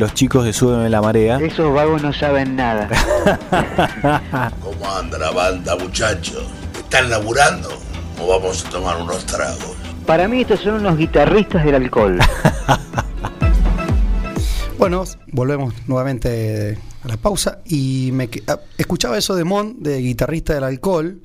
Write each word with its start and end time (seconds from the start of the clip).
los 0.00 0.14
chicos 0.14 0.46
de 0.46 0.52
Suben 0.54 0.80
en 0.80 0.90
la 0.90 1.02
Marea. 1.02 1.38
Esos 1.40 1.72
vagos 1.74 2.02
no 2.02 2.10
saben 2.12 2.56
nada. 2.56 2.88
¿Cómo 4.62 4.90
anda 4.90 5.18
la 5.18 5.30
banda, 5.30 5.76
muchachos? 5.76 6.42
¿Están 6.74 7.10
laburando 7.10 7.68
o 8.18 8.26
vamos 8.26 8.64
a 8.64 8.70
tomar 8.70 9.00
unos 9.00 9.26
tragos? 9.26 9.76
Para 10.06 10.26
mí 10.26 10.40
estos 10.40 10.60
son 10.60 10.76
unos 10.76 10.96
guitarristas 10.96 11.64
del 11.64 11.76
alcohol. 11.76 12.18
Bueno, 14.78 15.04
volvemos 15.30 15.74
nuevamente 15.86 16.78
a 17.04 17.08
la 17.08 17.18
pausa 17.18 17.58
y 17.66 18.12
me 18.14 18.30
ah, 18.46 18.60
escuchaba 18.78 19.18
eso 19.18 19.34
de 19.34 19.44
Mon, 19.44 19.82
de 19.82 19.98
guitarrista 19.98 20.54
del 20.54 20.64
alcohol, 20.64 21.20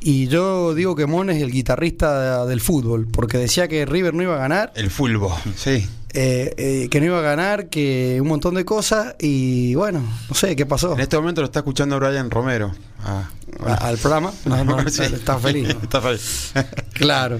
y 0.00 0.28
yo 0.28 0.72
digo 0.72 0.96
que 0.96 1.04
Mon 1.04 1.28
es 1.28 1.42
el 1.42 1.50
guitarrista 1.50 2.46
del 2.46 2.62
fútbol, 2.62 3.06
porque 3.12 3.36
decía 3.36 3.68
que 3.68 3.84
River 3.84 4.14
no 4.14 4.22
iba 4.22 4.36
a 4.36 4.38
ganar, 4.38 4.72
El 4.74 4.88
fulbo, 4.88 5.38
sí. 5.54 5.86
Eh, 6.20 6.52
eh, 6.56 6.88
que 6.90 6.98
no 6.98 7.06
iba 7.06 7.18
a 7.20 7.22
ganar, 7.22 7.68
que 7.68 8.18
un 8.20 8.26
montón 8.26 8.54
de 8.56 8.64
cosas, 8.64 9.14
y 9.20 9.74
bueno, 9.76 10.02
no 10.28 10.34
sé 10.34 10.56
qué 10.56 10.66
pasó 10.66 10.94
En 10.94 11.00
este 11.00 11.16
momento 11.16 11.42
lo 11.42 11.44
está 11.46 11.60
escuchando 11.60 11.96
Brian 12.00 12.28
Romero. 12.30 12.72
Ah, 13.04 13.30
A- 13.64 13.74
al 13.88 13.98
programa. 13.98 14.32
No, 14.44 14.64
no, 14.64 14.88
Sí. 14.90 15.02
Está 15.04 15.38
feliz. 15.38 15.68
Está 15.82 16.00
feliz. 16.00 16.52
Claro. 16.94 17.38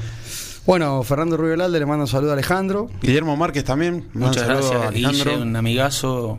Bueno, 0.64 1.02
Fernando 1.02 1.36
Rubio 1.36 1.56
Lalde 1.56 1.80
le 1.80 1.86
manda 1.86 2.04
un 2.04 2.08
saludo 2.08 2.30
a 2.30 2.34
Alejandro. 2.34 2.88
Guillermo 3.02 3.36
Márquez 3.36 3.64
también. 3.64 4.06
Muchas 4.12 4.46
gracias, 4.46 4.70
a 4.72 4.88
Alejandro. 4.88 5.32
Guille, 5.32 5.42
un 5.42 5.56
amigazo. 5.56 6.38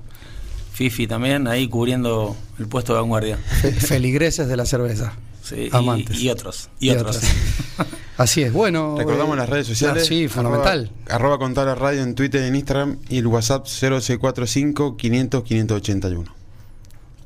Fifi 0.80 1.08
también, 1.08 1.46
ahí 1.50 1.68
cubriendo 1.68 2.38
el 2.58 2.70
puesto 2.70 2.94
de 2.94 3.02
vanguardia. 3.02 3.36
Fe- 3.38 3.74
feligreses 3.74 4.48
de 4.48 4.56
la 4.56 4.66
cerveza. 4.66 5.12
Sí, 5.44 5.68
Amantes. 5.74 6.18
Y, 6.22 6.30
otros. 6.30 6.70
Y, 6.80 6.88
Y 6.88 6.90
otros. 6.92 7.20
Así 8.18 8.44
es. 8.44 8.54
Bueno. 8.54 8.96
Recordamos 8.98 9.34
eh, 9.36 9.40
las 9.40 9.50
redes 9.50 9.68
sociales. 9.68 10.06
Sí, 10.08 10.30
fundamental. 10.30 10.90
Arroba, 11.08 11.16
arroba 11.16 11.38
contar 11.38 11.66
la 11.68 11.76
radio 11.76 12.02
en 12.02 12.16
Twitter 12.16 12.44
en 12.44 12.56
Instagram 12.56 12.98
y 13.10 13.18
el 13.18 13.28
WhatsApp 13.28 13.66
0645 13.68 14.96
500 14.96 15.44
581. 15.44 16.34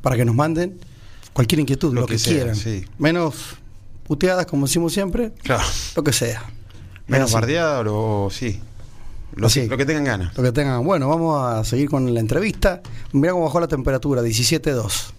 Para 0.02 0.16
que 0.16 0.26
nos 0.26 0.34
manden 0.34 0.80
cualquier 1.34 1.60
inquietud, 1.60 1.94
lo, 1.94 2.02
Lo 2.02 2.08
que, 2.08 2.14
que 2.14 2.20
sea, 2.20 2.34
quieran. 2.34 2.56
sí. 2.56 2.86
Menos 2.98 3.36
puteadas, 4.08 4.48
como 4.48 4.66
decimos 4.66 4.94
siempre, 4.94 5.32
Claro. 5.44 5.64
lo 5.96 6.04
que 6.04 6.12
sea. 6.12 6.42
Menos 7.06 7.26
Así. 7.26 7.34
bardeada 7.36 7.84
o 7.88 8.30
sí. 8.32 8.60
Lo, 9.36 9.48
Así. 9.48 9.68
lo 9.68 9.78
que 9.78 9.86
tengan 9.86 10.04
ganas. 10.04 10.38
Lo 10.38 10.44
que 10.44 10.52
tengan. 10.52 10.84
Bueno, 10.86 11.08
vamos 11.10 11.44
a 11.46 11.64
seguir 11.64 11.90
con 11.90 12.14
la 12.14 12.20
entrevista. 12.20 12.82
Mira 13.14 13.34
cómo 13.34 13.46
bajó 13.46 13.60
la 13.60 13.68
temperatura, 13.68 14.22
17.2. 14.22 15.12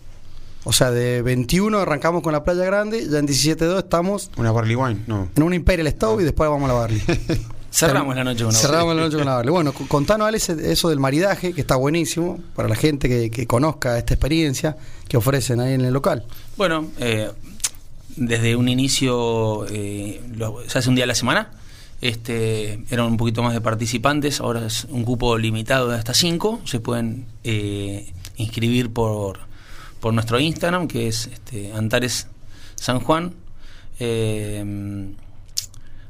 O 0.67 0.73
sea, 0.73 0.91
de 0.91 1.21
21 1.23 1.79
arrancamos 1.79 2.23
con 2.23 2.33
la 2.33 2.43
playa 2.43 2.65
grande, 2.65 3.07
ya 3.09 3.19
en 3.19 3.29
17.2 3.29 3.79
estamos 3.81 4.31
Una 4.39 4.51
barley 4.51 4.75
wine, 4.77 5.01
no. 5.07 5.29
en 5.37 5.43
un 5.43 5.53
Imperial 5.53 5.87
Stove 5.89 6.23
y 6.23 6.25
después 6.25 6.49
vamos 6.49 6.71
a 6.71 6.73
la 6.73 6.79
Barley. 6.81 7.03
Cerramos 7.71 8.15
la 8.17 8.23
noche 8.25 8.45
con 8.45 8.51
una 8.51 8.59
Cerramos 8.59 8.95
la 8.97 9.03
noche 9.03 9.17
con 9.17 9.27
la 9.27 9.35
Barley. 9.35 9.51
Bueno, 9.53 9.73
contanos, 9.73 10.27
Alex, 10.29 10.49
eso 10.51 10.89
del 10.89 11.01
maridaje, 11.01 11.53
que 11.53 11.61
está 11.61 11.77
buenísimo 11.77 12.39
para 12.55 12.69
la 12.69 12.77
gente 12.77 13.09
que, 13.09 13.31
que 13.31 13.47
conozca 13.47 13.99
esta 13.99 14.15
experiencia 14.15 14.77
que 15.09 15.17
ofrecen 15.19 15.61
ahí 15.61 15.75
en 15.75 15.83
el 15.83 15.93
local. 15.93 16.25
Bueno, 16.57 16.87
eh, 16.99 17.31
desde 18.17 18.55
un 18.57 18.69
inicio, 18.69 19.67
eh, 19.69 20.23
lo- 20.37 20.61
se 20.69 20.79
hace 20.79 20.89
un 20.89 20.95
día 20.95 21.05
a 21.05 21.09
la 21.09 21.15
semana. 21.17 21.51
Este, 22.05 22.85
eran 22.91 23.07
un 23.07 23.17
poquito 23.17 23.43
más 23.43 23.55
de 23.55 23.63
participantes, 23.63 24.41
ahora 24.41 24.67
es 24.67 24.85
un 24.91 25.05
cupo 25.05 25.39
limitado 25.39 25.89
de 25.89 25.97
hasta 25.97 26.13
5. 26.13 26.61
Se 26.67 26.79
pueden 26.79 27.25
eh, 27.45 28.13
inscribir 28.37 28.93
por, 28.93 29.39
por 30.01 30.13
nuestro 30.13 30.39
Instagram, 30.39 30.87
que 30.87 31.09
es 31.09 31.29
este, 31.29 31.73
Antares 31.73 32.27
San 32.75 33.01
Juan. 33.01 33.33
Eh, 34.01 34.63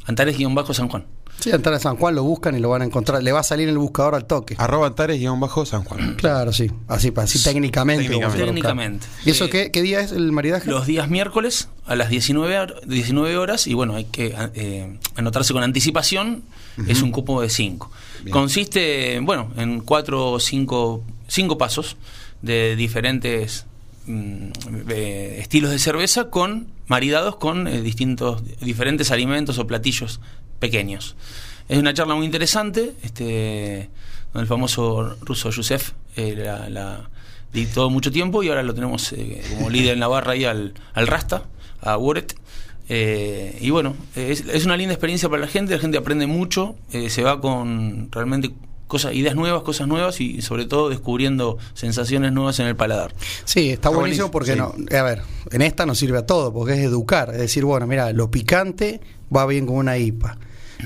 Antares-San 0.07 0.89
Juan. 0.89 1.05
Sí, 1.39 1.51
entrar 1.51 1.75
a 1.77 1.79
San 1.79 1.97
Juan, 1.97 2.17
lo 2.17 2.25
buscan 2.25 2.57
y 2.57 2.61
lo 2.61 2.71
van 2.71 2.83
a 2.83 2.85
encontrar. 2.85 3.23
Le 3.23 3.31
va 3.31 3.41
a 3.41 3.45
salir 3.45 3.69
en 3.69 3.75
el 3.75 3.79
buscador 3.79 4.17
al 4.17 4.25
toque. 4.25 4.57
Arroba 4.59 4.89
Antares-San 4.89 5.85
Juan. 5.85 6.15
Claro, 6.17 6.53
sí. 6.53 6.73
Así, 6.89 7.13
así 7.17 7.41
técnicamente. 7.41 8.05
Técnicamente. 8.05 8.45
Técnicamente. 8.45 9.07
¿Y 9.25 9.31
eso 9.31 9.45
Eh, 9.45 9.51
qué, 9.51 9.71
qué 9.71 9.83
día 9.83 10.01
es 10.01 10.11
el 10.11 10.33
maridaje? 10.33 10.69
Los 10.69 10.87
días 10.87 11.09
miércoles 11.09 11.69
a 11.87 11.95
las 11.97 12.09
19, 12.09 12.59
hor- 12.59 12.81
19 12.87 13.37
horas 13.37 13.67
y 13.67 13.75
bueno, 13.75 13.95
hay 13.97 14.05
que 14.07 14.35
eh, 14.55 14.99
anotarse 15.17 15.53
con 15.53 15.63
anticipación, 15.63 16.43
es 16.89 17.03
un 17.03 17.11
cupo 17.13 17.41
de 17.43 17.51
5. 17.51 17.91
Bien. 18.25 18.33
Consiste, 18.33 19.21
bueno, 19.21 19.51
en 19.57 19.81
cuatro 19.81 20.33
o 20.33 20.41
cinco, 20.41 21.05
cinco 21.29 21.57
pasos 21.59 21.97
de 22.43 22.75
diferentes 22.75 23.67
mm, 24.07 24.49
eh, 24.89 25.37
estilos 25.41 25.71
de 25.71 25.79
cerveza 25.79 26.31
con 26.31 26.67
maridados 26.89 27.37
con 27.37 27.67
eh, 27.69 27.81
distintos 27.81 28.43
diferentes 28.61 29.11
alimentos 29.11 29.59
o 29.59 29.67
platillos 29.67 30.21
pequeños. 30.59 31.17
Es 31.69 31.79
una 31.79 31.95
charla 31.95 32.15
muy 32.15 32.27
interesante, 32.27 32.93
este 33.03 33.89
donde 34.33 34.43
el 34.43 34.49
famoso 34.49 35.17
ruso 35.21 35.51
Yusef 35.51 35.93
eh, 36.17 36.35
la, 36.37 36.69
la 36.69 37.09
dictó 37.53 37.89
mucho 37.89 38.11
tiempo 38.11 38.43
y 38.43 38.49
ahora 38.49 38.63
lo 38.65 38.75
tenemos 38.75 39.13
eh, 39.13 39.43
como 39.51 39.71
líder 39.71 39.93
en 39.95 40.01
la 40.01 40.09
barra 40.09 40.33
ahí 40.33 40.45
al, 40.45 40.75
al 40.93 41.07
Rasta, 41.07 41.45
a 41.85 41.97
Woret. 41.97 42.35
Eh, 42.89 43.57
y 43.61 43.71
bueno, 43.71 43.95
es, 44.15 44.45
es 44.53 44.65
una 44.67 44.77
linda 44.77 44.93
experiencia 44.95 45.29
para 45.29 45.41
la 45.43 45.49
gente, 45.49 45.73
la 45.75 45.79
gente 45.81 45.97
aprende 45.97 46.27
mucho, 46.27 46.75
eh, 46.93 47.09
se 47.09 47.23
va 47.23 47.41
con 47.41 48.09
realmente 48.13 48.51
cosas, 48.87 49.15
ideas 49.15 49.35
nuevas, 49.35 49.63
cosas 49.63 49.89
nuevas 49.89 50.21
y 50.21 50.43
sobre 50.43 50.67
todo 50.67 50.91
descubriendo 50.91 51.57
sensaciones 51.73 52.33
nuevas 52.33 52.59
en 52.61 52.67
el 52.67 52.77
paladar. 52.77 53.15
Sí, 53.45 53.71
está, 53.71 53.89
Está 53.89 53.89
buenísimo 53.89 54.29
buenísimo, 54.29 54.31
porque 54.31 54.53
sí. 54.53 54.59
no, 54.59 54.99
a 54.99 55.03
ver, 55.03 55.23
en 55.51 55.63
esta 55.63 55.87
nos 55.87 55.99
sirve 55.99 56.19
a 56.19 56.27
todo, 56.27 56.53
porque 56.53 56.75
es 56.75 56.81
educar, 56.81 57.31
es 57.33 57.39
decir, 57.39 57.65
bueno, 57.65 57.87
mira, 57.87 58.13
lo 58.13 58.31
picante 58.31 59.01
va 59.35 59.47
bien 59.47 59.65
con 59.67 59.77
una 59.77 59.97
IPA. 59.97 60.37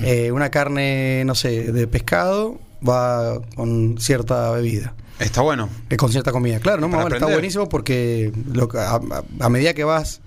Eh, 0.01 0.31
una 0.31 0.49
carne, 0.49 1.23
no 1.25 1.35
sé, 1.35 1.73
de 1.73 1.85
pescado 1.87 2.57
va 2.87 3.41
con 3.55 3.97
cierta 3.99 4.51
bebida. 4.51 4.93
Está 5.19 5.41
bueno. 5.41 5.67
Eh, 5.89 5.97
con 5.97 6.09
cierta 6.13 6.31
comida. 6.31 6.59
Claro, 6.61 6.79
no, 6.79 6.87
bueno, 6.87 7.13
está 7.13 7.25
buenísimo 7.25 7.67
porque 7.67 8.31
lo, 8.53 8.69
a- 8.79 9.01
a 9.41 9.49
medida 9.49 9.73
que 9.73 9.83
vas 9.83 10.21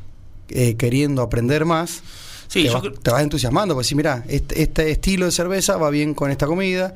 eh, 0.48 0.75
queriendo 0.76 1.22
aprender 1.22 1.64
más, 1.64 2.03
Sí, 2.48 2.60
te, 2.62 2.66
yo 2.66 2.72
vas, 2.75 2.82
creo- 2.82 2.92
te 2.94 3.10
vas 3.10 3.22
entusiasmando, 3.22 3.75
pues 3.75 3.86
si 3.86 3.94
mira, 3.94 4.25
este, 4.28 4.62
este 4.62 4.91
estilo 4.91 5.25
de 5.26 5.32
cerveza 5.32 5.76
va 5.78 5.88
bien 5.91 6.12
con 6.14 6.30
esta 6.30 6.47
comida. 6.47 6.94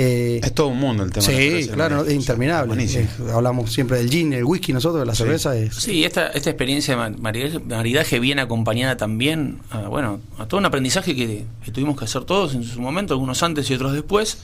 eh, 0.00 0.40
Es 0.44 0.52
todo 0.54 0.68
un 0.68 0.78
mundo 0.78 1.02
el 1.02 1.10
tema. 1.10 1.26
de 1.26 1.32
la 1.32 1.38
sí, 1.38 1.48
cerveza, 1.48 1.74
claro, 1.74 1.96
¿no? 1.96 2.04
es 2.04 2.12
interminable. 2.14 2.84
Eh, 2.84 3.08
hablamos 3.32 3.72
siempre 3.72 3.98
del 3.98 4.08
gin, 4.10 4.32
el 4.32 4.44
whisky, 4.44 4.72
nosotros, 4.72 5.00
de 5.00 5.06
la 5.06 5.14
Sí. 5.14 5.22
cerveza 5.24 5.56
es... 5.56 5.74
Sí, 5.74 6.04
esta, 6.04 6.28
esta 6.28 6.50
experiencia 6.50 6.94
de 6.94 7.10
ma- 7.10 7.34
maridaje, 7.68 8.20
viene 8.20 8.42
acompañada 8.42 8.96
también 8.96 9.58
a, 9.70 9.88
bueno, 9.88 10.20
a 10.38 10.46
todo 10.46 10.58
un 10.58 10.66
aprendizaje 10.66 11.16
que, 11.16 11.44
que 11.64 11.70
tuvimos 11.72 11.96
que 11.98 12.04
hacer 12.04 12.24
todos 12.24 12.54
en 12.54 12.62
su 12.62 12.80
momento, 12.80 13.14
algunos 13.14 13.42
antes 13.42 13.68
y 13.70 13.74
otros 13.74 13.92
después, 13.92 14.38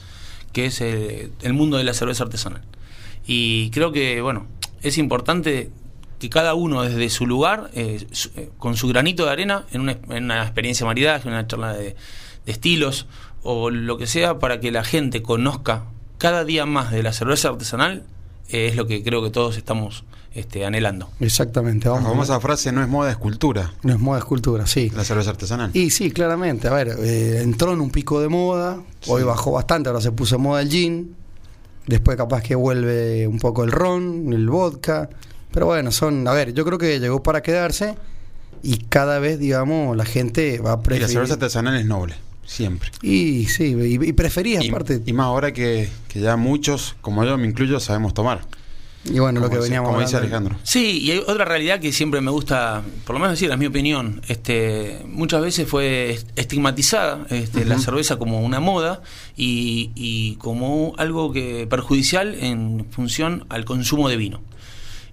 que 0.51 0.65
es 0.67 0.81
eh, 0.81 1.29
el 1.41 1.53
mundo 1.53 1.77
de 1.77 1.83
la 1.85 1.93
cerveza 1.93 2.23
artesanal. 2.25 2.61
Y 3.27 3.69
creo 3.71 3.91
que, 3.93 4.21
bueno, 4.21 4.47
es 4.81 4.97
importante 4.97 5.69
que 6.19 6.29
cada 6.29 6.53
uno 6.53 6.83
desde 6.83 7.09
su 7.09 7.25
lugar, 7.27 7.69
eh, 7.73 8.05
su- 8.11 8.29
eh, 8.35 8.49
con 8.57 8.77
su 8.77 8.87
granito 8.87 9.25
de 9.25 9.31
arena, 9.31 9.65
en 9.71 9.81
una, 9.81 9.97
en 10.09 10.23
una 10.25 10.43
experiencia 10.43 10.83
de 10.85 10.87
maridaje, 10.87 11.27
en 11.27 11.33
una 11.33 11.45
charla 11.47 11.73
de, 11.73 11.95
de 12.45 12.51
estilos 12.51 13.07
o 13.43 13.69
lo 13.69 13.97
que 13.97 14.07
sea, 14.07 14.39
para 14.39 14.59
que 14.59 14.71
la 14.71 14.83
gente 14.83 15.21
conozca 15.21 15.85
cada 16.17 16.43
día 16.45 16.65
más 16.65 16.91
de 16.91 17.03
la 17.03 17.11
cerveza 17.13 17.49
artesanal, 17.49 18.03
eh, 18.49 18.67
es 18.67 18.75
lo 18.75 18.87
que 18.87 19.03
creo 19.03 19.21
que 19.23 19.29
todos 19.29 19.57
estamos 19.57 20.03
este, 20.33 20.65
anhelando. 20.65 21.09
Exactamente, 21.19 21.85
La 21.87 21.93
vamos. 21.95 22.09
famosa 22.09 22.39
frase 22.39 22.71
no 22.71 22.81
es 22.81 22.87
moda, 22.89 23.11
es 23.11 23.17
cultura. 23.17 23.73
No 23.83 23.93
es 23.93 23.99
moda, 23.99 24.19
es 24.19 24.25
cultura, 24.25 24.65
sí. 24.67 24.89
La 24.95 25.03
cerveza 25.03 25.29
artesanal. 25.31 25.71
Y 25.73 25.91
sí, 25.91 26.11
claramente. 26.11 26.67
A 26.67 26.73
ver, 26.73 26.89
eh, 26.99 27.41
entró 27.41 27.73
en 27.73 27.79
un 27.81 27.89
pico 27.89 28.19
de 28.19 28.27
moda, 28.29 28.81
hoy 29.07 29.23
bajó 29.23 29.51
bastante, 29.51 29.89
ahora 29.89 30.01
se 30.01 30.11
puso 30.11 30.37
moda 30.39 30.61
el 30.61 30.69
gin, 30.69 31.15
después 31.87 32.17
capaz 32.17 32.41
que 32.41 32.55
vuelve 32.55 33.27
un 33.27 33.39
poco 33.39 33.63
el 33.63 33.71
ron, 33.71 34.33
el 34.33 34.49
vodka, 34.49 35.09
pero 35.55 35.65
bueno, 35.65 35.91
son, 35.91 36.27
a 36.27 36.33
ver, 36.33 36.53
yo 36.53 36.63
creo 36.65 36.77
que 36.77 36.99
llegó 36.99 37.23
para 37.23 37.41
quedarse 37.41 37.95
y 38.61 38.77
cada 38.89 39.17
vez, 39.19 39.39
digamos, 39.39 39.97
la 39.97 40.05
gente 40.05 40.59
va 40.59 40.71
a 40.71 40.73
y 40.73 40.77
la 40.77 40.83
preferir... 40.83 41.09
cerveza 41.09 41.33
artesanal 41.35 41.75
es 41.77 41.85
noble, 41.85 42.13
siempre. 42.45 42.91
Y 43.01 43.45
sí, 43.45 43.75
y, 43.79 44.09
y 44.09 44.13
preferís 44.13 44.61
Y, 44.63 44.69
aparte, 44.69 45.01
y 45.05 45.13
más 45.13 45.25
ahora 45.25 45.51
que, 45.53 45.89
que 46.07 46.19
ya 46.19 46.35
muchos, 46.37 46.95
como 47.01 47.23
yo 47.25 47.37
me 47.37 47.47
incluyo, 47.47 47.79
sabemos 47.79 48.13
tomar. 48.13 48.41
y 49.05 49.19
bueno, 49.19 49.39
lo 49.39 49.49
que 49.49 49.57
dice- 49.57 49.67
veníamos 49.69 49.89
como 49.91 50.01
dice. 50.01 50.17
Alejandro. 50.17 50.55
Sí, 50.63 50.99
y 51.03 51.11
hay 51.11 51.19
otra 51.27 51.45
realidad 51.45 51.79
que 51.79 51.91
siempre 51.93 52.21
me 52.21 52.31
gusta, 52.31 52.81
por 53.05 53.13
lo 53.13 53.19
menos 53.19 53.33
decir, 53.39 53.51
es 53.51 53.57
mi 53.57 53.67
opinión. 53.67 54.21
Este, 54.27 55.01
muchas 55.07 55.41
veces 55.43 55.67
fue 55.69 56.09
est- 56.11 56.27
estigmatizada 56.35 57.27
este, 57.29 57.65
la 57.65 57.77
cerveza 57.77 58.17
como 58.17 58.41
una 58.41 58.59
moda 58.59 59.01
y, 59.37 59.91
y 59.95 60.35
como 60.37 60.95
algo 60.97 61.31
que 61.31 61.67
perjudicial 61.69 62.33
en 62.33 62.87
función 62.89 63.45
al 63.49 63.63
consumo 63.63 64.09
de 64.09 64.17
vino. 64.17 64.41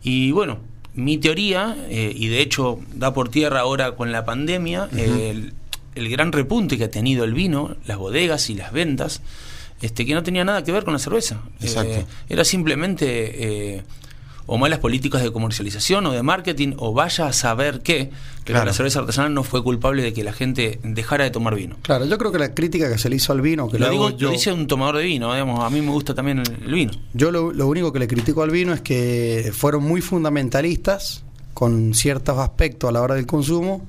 Y 0.02 0.32
bueno, 0.32 0.58
mi 0.94 1.18
teoría, 1.18 1.76
eh, 1.88 2.12
y 2.14 2.28
de 2.28 2.40
hecho 2.40 2.80
da 2.94 3.14
por 3.14 3.28
tierra 3.28 3.60
ahora 3.60 3.92
con 3.92 4.12
la 4.12 4.24
pandemia, 4.24 4.88
el, 4.96 5.54
el 5.94 6.08
gran 6.08 6.32
repunte 6.32 6.76
que 6.76 6.84
ha 6.84 6.90
tenido 6.90 7.24
el 7.24 7.34
vino, 7.34 7.76
las 7.86 7.98
bodegas 7.98 8.50
y 8.50 8.54
las 8.54 8.72
ventas, 8.72 9.22
este, 9.80 10.06
que 10.06 10.14
no 10.14 10.22
tenía 10.22 10.44
nada 10.44 10.62
que 10.64 10.72
ver 10.72 10.84
con 10.84 10.92
la 10.92 10.98
cerveza. 10.98 11.42
Exacto. 11.60 11.92
Eh, 11.92 12.06
era 12.28 12.44
simplemente 12.44 13.76
eh, 13.76 13.82
o 14.46 14.58
malas 14.58 14.80
políticas 14.80 15.22
de 15.22 15.30
comercialización 15.32 16.04
o 16.06 16.12
de 16.12 16.22
marketing 16.22 16.74
o 16.78 16.92
vaya 16.92 17.26
a 17.26 17.32
saber 17.32 17.80
qué, 17.82 18.10
pero 18.44 18.56
Claro. 18.56 18.66
la 18.66 18.72
cerveza 18.72 18.98
artesanal 19.00 19.32
no 19.32 19.44
fue 19.44 19.62
culpable 19.62 20.02
de 20.02 20.12
que 20.12 20.24
la 20.24 20.32
gente 20.32 20.80
dejara 20.82 21.24
de 21.24 21.30
tomar 21.30 21.54
vino. 21.54 21.76
Claro, 21.82 22.04
yo 22.06 22.18
creo 22.18 22.32
que 22.32 22.38
la 22.38 22.52
crítica 22.54 22.90
que 22.90 22.98
se 22.98 23.08
le 23.08 23.16
hizo 23.16 23.32
al 23.32 23.40
vino, 23.40 23.68
que 23.68 23.78
Lo, 23.78 23.88
digo, 23.90 24.06
hago 24.08 24.16
yo, 24.16 24.26
lo 24.28 24.32
dice 24.32 24.52
un 24.52 24.66
tomador 24.66 24.96
de 24.98 25.04
vino, 25.04 25.32
digamos, 25.32 25.60
a 25.64 25.70
mí 25.70 25.80
me 25.80 25.90
gusta 25.92 26.14
también 26.14 26.38
el, 26.40 26.50
el 26.66 26.72
vino. 26.74 26.92
yo 27.14 27.30
lo, 27.30 27.52
lo 27.52 27.66
único 27.68 27.92
que 27.92 27.98
le 28.00 28.08
critico 28.08 28.42
al 28.42 28.50
vino 28.50 28.72
es 28.72 28.80
que 28.80 29.52
fueron 29.54 29.84
muy 29.84 30.00
fundamentalistas 30.00 31.22
con 31.54 31.94
ciertos 31.94 32.38
aspectos 32.38 32.88
a 32.88 32.92
la 32.92 33.00
hora 33.02 33.14
del 33.14 33.26
consumo 33.26 33.86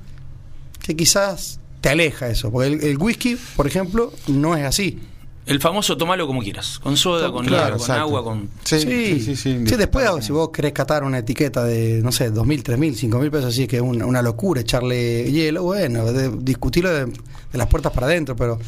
que 0.80 0.94
quizás 0.94 1.58
te 1.80 1.88
aleja 1.88 2.28
eso. 2.28 2.50
Porque 2.52 2.68
el, 2.68 2.84
el 2.84 2.98
whisky, 2.98 3.36
por 3.56 3.66
ejemplo, 3.66 4.12
no 4.28 4.56
es 4.56 4.64
así. 4.64 4.98
El 5.46 5.60
famoso 5.60 5.96
tomalo 5.98 6.26
como 6.26 6.40
quieras, 6.40 6.78
con 6.78 6.96
soda, 6.96 7.30
con 7.30 7.44
Claro, 7.44 7.76
hielo, 7.76 7.86
con 7.86 7.90
agua, 7.96 8.24
con... 8.24 8.48
Sí, 8.64 8.78
sí, 8.80 9.20
sí. 9.20 9.36
sí, 9.36 9.66
Sí, 9.66 9.76
después 9.76 10.08
si 10.24 10.32
vos 10.32 10.48
querés 10.48 10.72
catar 10.72 11.04
una 11.04 11.18
etiqueta 11.18 11.62
de, 11.64 12.00
no 12.02 12.12
sé, 12.12 12.30
dos 12.30 12.46
mil, 12.46 12.62
tres 12.62 12.78
mil, 12.78 12.96
cinco 12.96 13.18
mil 13.18 13.30
pesos, 13.30 13.46
así 13.52 13.66
que 13.66 13.76
es 13.76 13.82
una, 13.82 14.06
una 14.06 14.22
locura 14.22 14.62
echarle 14.62 15.30
hielo, 15.30 15.62
bueno, 15.64 16.06
de- 16.12 16.30
discutirlo 16.40 16.90
de, 16.90 17.04
de 17.06 17.58
las 17.58 17.66
puertas 17.66 17.92
para 17.92 18.06
adentro, 18.06 18.34
pero 18.36 18.58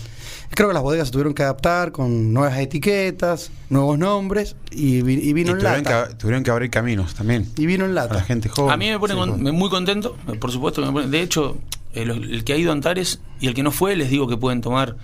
creo 0.51 0.69
que 0.69 0.75
las 0.75 0.83
bodegas 0.83 1.09
se 1.09 1.13
tuvieron 1.13 1.33
que 1.33 1.45
adaptar 1.45 1.93
con 1.93 2.35
nuevas 2.35 2.59
etiquetas, 2.59 3.51
nuevos 3.71 3.99
nombres 3.99 4.55
y, 4.71 5.01
vi- 5.01 5.15
y 5.15 5.31
Y 5.31 5.33
vino 5.33 5.53
en 5.53 5.59
tuvieron 5.59 5.83
lata. 5.83 6.09
que, 6.09 6.15
tuvieron 6.17 6.43
que 6.45 6.51
abrir 6.51 6.71
caminos 6.71 7.15
también. 7.15 7.49
Y 7.57 7.65
vino 7.65 7.87
en 7.87 7.93
A 7.93 7.95
lata. 7.95 8.15
la 8.17 8.23
gente 8.23 8.51
joven. 8.51 8.71
A 8.71 8.77
mí 8.77 8.91
me 8.91 8.99
pone 8.99 9.15
Sí, 9.15 9.19
con- 9.19 9.43
muy 9.43 9.71
contento, 9.71 10.15
por 10.39 10.53
supuesto. 10.53 10.83
que 10.83 10.89
me 10.89 10.93
pone- 10.93 11.09
de 11.09 11.23
hecho, 11.23 11.57
el, 11.95 12.11
el 12.11 12.45
que 12.45 12.53
ha 12.53 12.57
ido 12.59 12.71
a 12.71 12.75
Antares 12.75 13.21
y 13.41 13.47
el 13.47 13.55
que 13.55 13.63
no 13.63 13.71
fue, 13.73 13.97
les 13.97 14.11
digo 14.11 14.29
que 14.29 14.37
pueden 14.37 14.61
tomar 14.61 14.97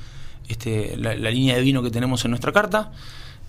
este, 0.49 0.97
la, 0.97 1.15
la 1.15 1.31
línea 1.31 1.55
de 1.56 1.62
vino 1.62 1.83
que 1.83 1.91
tenemos 1.91 2.25
en 2.25 2.31
nuestra 2.33 2.53
carta, 2.53 2.93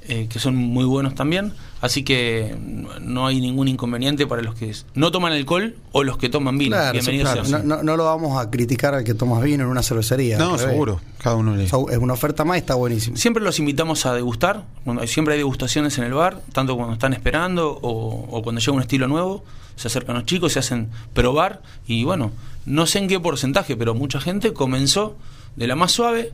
eh, 0.05 0.27
que 0.29 0.37
son 0.37 0.55
muy 0.55 0.83
buenos 0.83 1.15
también. 1.15 1.53
Así 1.79 2.03
que 2.03 2.55
no- 3.01 3.25
hay 3.27 3.39
ningún 3.39 3.67
inconveniente 3.69 4.27
para 4.27 4.41
los 4.41 4.55
que 4.55 4.73
no 4.95 5.11
toman 5.11 5.31
alcohol 5.33 5.75
o 5.93 6.03
los 6.03 6.17
que 6.17 6.27
toman 6.29 6.57
vino. 6.57 6.75
Claro, 6.75 6.91
Bienvenidos 6.93 7.31
claro. 7.31 7.47
No, 7.63 7.77
no- 7.77 7.83
no 7.83 7.97
lo 7.97 8.05
vamos 8.05 8.37
a 8.37 8.49
criticar 8.49 8.93
al 8.95 9.03
que 9.05 9.13
tomas 9.13 9.41
vino 9.41 9.63
en 9.63 9.69
una 9.69 9.81
cervecería. 9.81 10.37
No, 10.37 10.57
seguro. 10.57 10.99
Cada 11.19 11.37
uno 11.37 11.55
le. 11.55 11.63
Es 11.63 11.71
una 11.73 12.13
oferta 12.13 12.43
más 12.43 12.57
y 12.57 12.59
está 12.59 12.75
buenísimo. 12.75 13.15
Siempre 13.15 13.41
los 13.43 13.59
invitamos 13.59 14.05
a 14.05 14.13
degustar, 14.13 14.65
cuando- 14.83 15.07
siempre 15.07 15.35
hay 15.35 15.39
degustaciones 15.39 15.97
en 15.97 16.03
el 16.03 16.13
bar, 16.13 16.41
tanto 16.51 16.75
cuando 16.75 16.93
están 16.93 17.13
esperando 17.13 17.71
o, 17.81 18.27
o 18.29 18.43
cuando 18.43 18.59
llega 18.59 18.73
un 18.73 18.81
estilo 18.81 19.07
nuevo, 19.07 19.43
se 19.77 19.87
acercan 19.87 20.15
los 20.15 20.25
chicos, 20.25 20.51
se 20.53 20.59
hacen 20.59 20.89
probar 21.13 21.61
y 21.87 22.03
bueno, 22.03 22.31
no 22.65 22.85
sé 22.87 22.99
en 22.99 23.07
qué 23.07 23.19
porcentaje, 23.21 23.75
pero 23.77 23.93
mucha 23.95 24.19
gente 24.19 24.51
comenzó 24.53 25.15
de 25.55 25.67
la 25.67 25.75
más 25.75 25.91
suave 25.93 26.31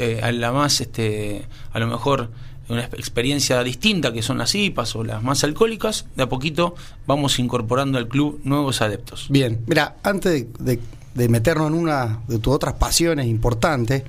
eh, 0.00 0.20
a 0.22 0.32
la 0.32 0.50
más, 0.52 0.80
este, 0.80 1.46
a 1.72 1.78
lo 1.78 1.86
mejor 1.86 2.30
una 2.68 2.84
experiencia 2.84 3.62
distinta 3.64 4.12
que 4.12 4.22
son 4.22 4.38
las 4.38 4.54
IPAs 4.54 4.94
o 4.94 5.02
las 5.04 5.22
más 5.22 5.42
alcohólicas, 5.42 6.06
de 6.16 6.22
a 6.22 6.28
poquito 6.28 6.74
vamos 7.06 7.38
incorporando 7.40 7.98
al 7.98 8.06
club 8.08 8.40
nuevos 8.44 8.80
adeptos. 8.80 9.26
Bien, 9.28 9.60
mira, 9.66 9.96
antes 10.04 10.32
de, 10.32 10.48
de- 10.74 10.80
de 11.14 11.28
meternos 11.28 11.66
en 11.66 11.74
una 11.74 12.20
de 12.28 12.38
tus 12.38 12.54
otras 12.54 12.74
pasiones 12.74 13.26
importantes, 13.26 14.04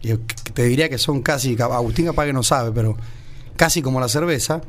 yo 0.00 0.18
te 0.54 0.62
diría 0.64 0.88
que 0.88 0.96
son 0.98 1.20
casi, 1.22 1.56
Agustín 1.60 2.06
capaz 2.06 2.26
que 2.26 2.32
no 2.32 2.44
sabe, 2.44 2.70
pero 2.72 2.96
casi 3.56 3.82
como 3.82 3.98
la 3.98 4.08
cerveza, 4.08 4.60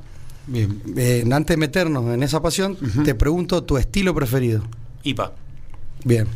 Bien. 0.47 0.81
eh, 0.97 1.23
antes 1.31 1.53
de 1.53 1.57
meternos 1.57 2.11
en 2.11 2.23
esa 2.23 2.41
pasión, 2.41 2.75
te 3.05 3.13
pregunto 3.13 3.63
tu 3.63 3.77
estilo 3.77 4.15
preferido. 4.15 4.63
IPA. 5.03 5.31
Bien. 6.03 6.27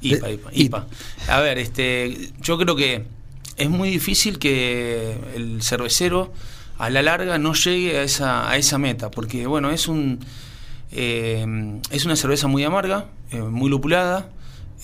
IPA, 0.00 0.30
IPA, 0.30 0.50
IPA. 0.54 0.86
A 1.28 1.40
ver, 1.40 1.58
este, 1.58 2.30
yo 2.40 2.56
creo 2.56 2.74
que 2.74 3.04
es 3.56 3.70
muy 3.70 3.90
difícil 3.90 4.38
que 4.38 5.16
el 5.34 5.62
cervecero 5.62 6.32
a 6.78 6.90
la 6.90 7.02
larga 7.02 7.38
no 7.38 7.54
llegue 7.54 7.98
a 7.98 8.02
esa, 8.02 8.50
a 8.50 8.56
esa 8.56 8.78
meta, 8.78 9.10
porque 9.10 9.46
bueno, 9.46 9.70
es 9.70 9.88
un 9.88 10.20
eh, 10.92 11.80
es 11.90 12.04
una 12.04 12.16
cerveza 12.16 12.48
muy 12.48 12.64
amarga, 12.64 13.06
eh, 13.30 13.40
muy 13.40 13.70
lupulada. 13.70 14.28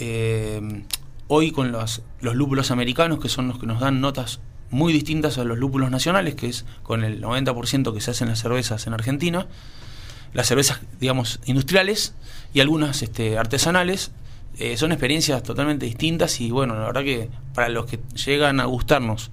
eh, 0.01 0.85
hoy 1.29 1.51
con 1.51 1.73
los, 1.73 2.03
los 2.21 2.35
lúpulos 2.35 2.71
americanos, 2.71 3.21
que 3.21 3.29
son 3.29 3.49
los 3.49 3.59
que 3.59 3.67
nos 3.67 3.81
dan 3.81 4.01
notas 4.01 4.41
muy 4.71 4.93
distintas 4.93 5.39
a 5.39 5.45
los 5.45 5.59
lúpulos 5.59 5.91
nacionales, 5.91 6.35
que 6.35 6.49
es 6.49 6.65
con 6.83 7.05
el 7.05 7.23
90% 7.23 7.93
que 7.93 8.01
se 8.01 8.11
hacen 8.11 8.29
las 8.29 8.41
cervezas 8.41 8.87
en 8.87 8.95
Argentina, 8.95 9.47
las 10.33 10.47
cervezas, 10.47 10.81
digamos, 11.01 11.41
industriales 11.45 12.15
y 12.55 12.61
algunas 12.61 13.03
este, 13.03 13.39
artesanales, 13.39 14.11
eh, 14.59 14.77
son 14.77 14.93
experiencias 14.93 15.43
totalmente 15.43 15.87
distintas 15.87 16.41
y 16.41 16.51
bueno, 16.51 16.75
la 16.75 16.87
verdad 16.87 17.03
que 17.03 17.29
para 17.55 17.69
los 17.69 17.87
que 17.87 17.99
llegan 18.27 18.61
a 18.61 18.65
gustarnos, 18.65 19.31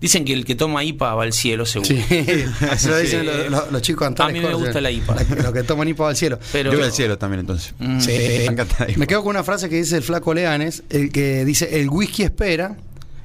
dicen 0.00 0.24
que 0.24 0.32
el 0.32 0.44
que 0.46 0.54
toma 0.54 0.82
IPA 0.82 1.14
va 1.14 1.22
al 1.24 1.32
cielo 1.32 1.66
seguro. 1.66 1.88
Sí, 1.88 2.02
eso 2.72 2.88
lo 2.88 2.98
dicen 2.98 3.26
los, 3.26 3.50
los- 3.50 3.70
los 3.72 3.82
chicos 3.82 4.04
A 4.04 4.08
Antares 4.08 4.32
mí 4.34 4.40
me 4.40 4.54
gusta 4.54 4.80
la 4.80 4.90
IPA. 4.90 5.14
Los 5.42 5.52
que 5.52 5.62
toman 5.62 5.88
IPA 5.88 6.08
al 6.08 6.16
cielo. 6.16 6.38
Pero 6.52 6.72
Yo 6.72 6.78
voy 6.78 6.86
al 6.86 6.92
cielo 6.92 7.18
también 7.18 7.40
entonces. 7.40 7.74
Mm, 7.78 8.00
Sí. 8.00 8.12
Me 8.88 8.96
Me 8.96 9.06
quedo 9.06 9.22
con 9.22 9.30
una 9.30 9.44
frase 9.44 9.68
que 9.68 9.76
dice 9.76 9.96
el 9.98 10.02
flaco 10.02 10.32
Leanes, 10.32 10.82
el 10.90 11.12
que 11.12 11.44
dice 11.44 11.80
el 11.80 11.90
whisky 11.90 12.22
espera, 12.22 12.76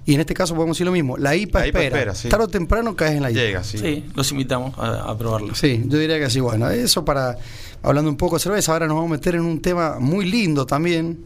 y 0.05 0.13
en 0.15 0.19
este 0.19 0.33
caso 0.33 0.53
podemos 0.53 0.75
decir 0.75 0.85
lo 0.85 0.91
mismo, 0.91 1.17
la 1.17 1.35
IPA 1.35 1.59
La 1.61 1.67
IPA 1.67 1.79
espera. 1.79 1.97
espera, 1.97 2.15
sí. 2.15 2.27
Tarde 2.29 2.43
o 2.43 2.47
temprano 2.49 2.95
caes 2.95 3.15
en 3.15 3.23
la 3.23 3.31
IPA. 3.31 3.39
Llega, 3.39 3.63
sí. 3.63 3.77
Sí, 3.77 4.03
los 4.13 4.29
invitamos 4.31 4.77
a, 4.77 5.09
a 5.09 5.17
probarlo. 5.17 5.55
Sí, 5.55 5.81
yo 5.87 5.97
diría 5.97 6.19
que 6.19 6.29
sí. 6.29 6.41
Bueno, 6.41 6.69
eso 6.69 7.05
para, 7.05 7.37
hablando 7.85 8.09
un 8.09 8.17
poco 8.17 8.35
de 8.37 8.39
cerveza, 8.41 8.73
ahora 8.73 8.87
nos 8.87 8.95
vamos 8.95 9.09
a 9.11 9.13
meter 9.13 9.35
en 9.35 9.41
un 9.41 9.61
tema 9.61 9.97
muy 9.99 10.25
lindo 10.29 10.65
también, 10.65 11.25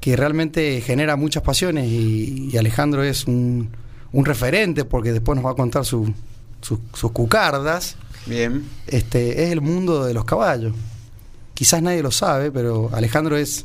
que 0.00 0.16
realmente 0.16 0.80
genera 0.80 1.16
muchas 1.16 1.42
pasiones 1.42 1.86
y, 1.86 2.50
y 2.52 2.56
Alejandro 2.56 3.02
es 3.02 3.26
un, 3.26 3.70
un 4.12 4.24
referente 4.24 4.84
porque 4.84 5.12
después 5.12 5.36
nos 5.36 5.44
va 5.46 5.50
a 5.52 5.54
contar 5.54 5.84
su- 5.84 6.12
su- 6.60 6.80
sus 6.92 7.10
cucardas. 7.12 7.96
Bien. 8.26 8.64
Este, 8.86 9.44
es 9.44 9.50
el 9.52 9.60
mundo 9.60 10.04
de 10.04 10.14
los 10.14 10.24
caballos. 10.24 10.74
Quizás 11.54 11.82
nadie 11.82 12.02
lo 12.02 12.10
sabe, 12.10 12.50
pero 12.50 12.90
Alejandro 12.92 13.36
es 13.36 13.64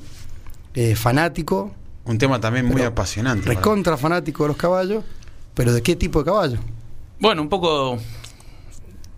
eh, 0.76 0.96
fanático, 0.96 1.72
Un 2.06 2.18
tema 2.18 2.40
también 2.40 2.66
muy 2.68 2.82
apasionante. 2.84 3.48
recontra 3.48 3.98
fanático 3.98 4.44
de 4.44 4.50
los 4.50 4.58
caballos, 4.58 5.04
pero 5.56 5.74
¿de 5.74 5.82
qué 5.82 5.96
tipo 5.96 6.20
de 6.20 6.26
caballo? 6.26 6.58
Bueno, 7.20 7.42
un 7.42 7.50
poco 7.50 7.98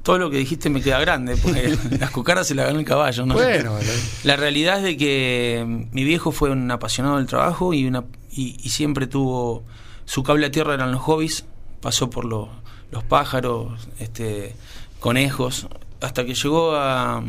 todo 0.04 0.18
lo 0.18 0.30
que 0.30 0.38
dijiste 0.38 0.70
me 0.70 0.82
queda 0.82 1.00
grande, 1.00 1.38
porque 1.38 1.78
las 2.00 2.12
cucaras 2.12 2.48
se 2.48 2.56
las 2.56 2.66
ganó 2.68 2.80
el 2.80 2.86
caballo. 2.86 3.26
¿no? 3.26 3.34
Bueno, 3.36 3.78
La 4.24 4.36
realidad 4.36 4.78
es 4.80 4.84
de 4.84 4.98
que 4.98 5.64
mm, 5.66 5.84
mi 5.96 6.04
viejo 6.04 6.32
fue 6.32 6.50
un 6.52 6.70
apasionado 6.72 7.18
del 7.18 7.28
trabajo 7.28 7.74
y, 7.74 7.86
una, 7.86 8.04
y, 8.32 8.58
y 8.64 8.70
siempre 8.70 9.08
tuvo 9.08 9.64
su 10.06 10.24
cable 10.24 10.48
a 10.48 10.52
tierra 10.52 10.74
eran 10.74 10.92
los 10.92 11.02
hobbies, 11.02 11.46
pasó 11.82 12.10
por 12.10 12.26
los, 12.26 12.50
los 12.92 13.04
pájaros, 13.04 13.88
este, 14.00 14.56
conejos, 15.00 15.68
hasta 16.02 16.26
que 16.26 16.34
llegó 16.34 16.76
a 16.76 17.24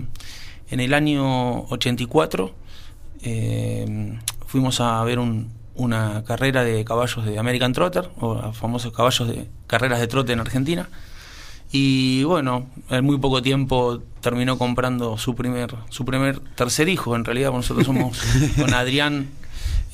en 0.70 0.80
el 0.80 0.94
año 0.94 1.64
84 1.64 2.54
eh, 3.22 4.18
fuimos 4.46 4.80
a 4.80 5.02
ver 5.04 5.18
un- 5.18 5.50
una 5.74 6.22
carrera 6.24 6.64
de 6.64 6.84
caballos 6.84 7.24
de 7.24 7.38
American 7.38 7.72
Trotter, 7.72 8.10
o 8.20 8.52
famosos 8.52 8.92
caballos 8.92 9.26
de 9.28 9.48
carreras 9.66 10.00
de 10.00 10.06
trote 10.06 10.32
en 10.32 10.40
Argentina. 10.40 10.88
Y 11.72 12.22
bueno, 12.24 12.66
en 12.90 13.04
muy 13.04 13.16
poco 13.18 13.40
tiempo 13.42 14.02
terminó 14.20 14.58
comprando 14.58 15.16
su 15.16 15.34
primer, 15.34 15.74
su 15.88 16.04
primer 16.04 16.38
tercer 16.40 16.88
hijo. 16.88 17.16
En 17.16 17.24
realidad, 17.24 17.50
nosotros 17.52 17.86
somos 17.86 18.20
con 18.60 18.74
Adrián, 18.74 19.28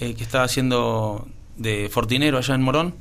eh, 0.01 0.15
que 0.15 0.23
estaba 0.25 0.45
haciendo 0.45 1.29
de 1.57 1.89
fortinero 1.89 2.39
allá 2.39 2.55
en 2.55 2.63
Morón. 2.63 2.95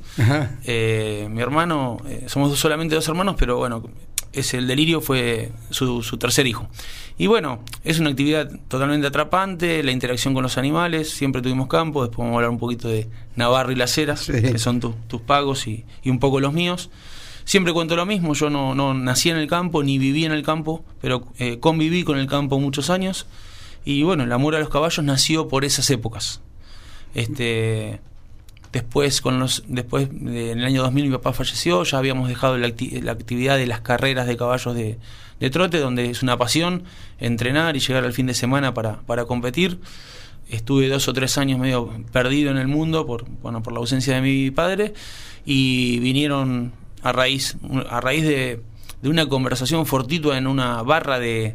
Eh, 0.64 1.28
mi 1.30 1.40
hermano, 1.40 1.98
eh, 2.08 2.24
somos 2.28 2.56
solamente 2.58 2.94
dos 2.94 3.06
hermanos, 3.08 3.34
pero 3.38 3.56
bueno, 3.58 3.82
es 4.32 4.54
el 4.54 4.66
delirio 4.68 5.00
fue 5.00 5.50
su, 5.70 6.02
su 6.02 6.16
tercer 6.18 6.46
hijo. 6.46 6.68
Y 7.18 7.26
bueno, 7.26 7.60
es 7.82 7.98
una 7.98 8.10
actividad 8.10 8.48
totalmente 8.68 9.08
atrapante, 9.08 9.82
la 9.82 9.90
interacción 9.90 10.34
con 10.34 10.44
los 10.44 10.56
animales, 10.56 11.10
siempre 11.10 11.42
tuvimos 11.42 11.66
campo, 11.66 12.02
después 12.02 12.18
vamos 12.18 12.34
a 12.34 12.36
hablar 12.36 12.50
un 12.50 12.58
poquito 12.58 12.86
de 12.88 13.08
Navarro 13.34 13.72
y 13.72 13.74
Las 13.74 13.96
Heras, 13.98 14.20
Sí. 14.20 14.32
que 14.40 14.58
son 14.58 14.78
tu- 14.78 14.94
tus 15.08 15.20
pagos 15.20 15.66
y, 15.66 15.84
y 16.04 16.10
un 16.10 16.20
poco 16.20 16.38
los 16.38 16.52
míos. 16.52 16.90
Siempre 17.48 17.72
cuento 17.72 17.96
lo 17.96 18.04
mismo, 18.04 18.34
yo 18.34 18.50
no, 18.50 18.74
no 18.74 18.92
nací 18.92 19.30
en 19.30 19.38
el 19.38 19.46
campo 19.48 19.82
ni 19.82 19.96
viví 19.96 20.26
en 20.26 20.32
el 20.32 20.42
campo, 20.42 20.84
pero 21.00 21.26
eh, 21.38 21.58
conviví 21.58 22.04
con 22.04 22.18
el 22.18 22.26
campo 22.26 22.60
muchos 22.60 22.90
años. 22.90 23.24
Y 23.86 24.02
bueno, 24.02 24.24
el 24.24 24.32
amor 24.32 24.54
a 24.54 24.58
los 24.60 24.68
caballos 24.68 25.02
nació 25.02 25.48
por 25.48 25.64
esas 25.64 25.88
épocas. 25.88 26.42
Este, 27.14 28.00
después, 28.70 29.22
con 29.22 29.38
los, 29.38 29.64
después 29.66 30.10
de- 30.12 30.50
en 30.52 30.58
el 30.58 30.66
año 30.66 30.82
2000 30.82 31.06
mi 31.06 31.10
papá 31.12 31.32
falleció, 31.32 31.84
ya 31.84 31.96
habíamos 31.96 32.28
dejado 32.28 32.58
la, 32.58 32.68
acti- 32.68 33.00
la 33.00 33.12
actividad 33.12 33.56
de 33.56 33.66
las 33.66 33.80
carreras 33.80 34.26
de 34.26 34.36
caballos 34.36 34.74
de, 34.74 34.98
de 35.40 35.48
trote, 35.50 35.78
donde 35.78 36.10
es 36.10 36.22
una 36.22 36.36
pasión 36.36 36.82
entrenar 37.18 37.76
y 37.76 37.80
llegar 37.80 38.04
al 38.04 38.12
fin 38.12 38.26
de 38.26 38.34
semana 38.34 38.74
para, 38.74 39.00
para 39.06 39.24
competir. 39.24 39.80
Estuve 40.50 40.88
dos 40.88 41.08
o 41.08 41.14
tres 41.14 41.38
años 41.38 41.58
medio 41.58 41.88
perdido 42.12 42.50
en 42.50 42.58
el 42.58 42.68
mundo 42.68 43.06
por, 43.06 43.24
bueno, 43.40 43.62
por 43.62 43.72
la 43.72 43.78
ausencia 43.78 44.14
de 44.16 44.20
mi 44.20 44.50
padre 44.50 44.92
y 45.46 45.98
vinieron 46.00 46.72
a 47.02 47.12
raíz, 47.12 47.56
a 47.90 48.00
raíz 48.00 48.22
de, 48.24 48.60
de 49.02 49.08
una 49.08 49.26
conversación 49.28 49.86
fortuita 49.86 50.36
en 50.36 50.46
una 50.46 50.82
barra 50.82 51.18
de 51.18 51.54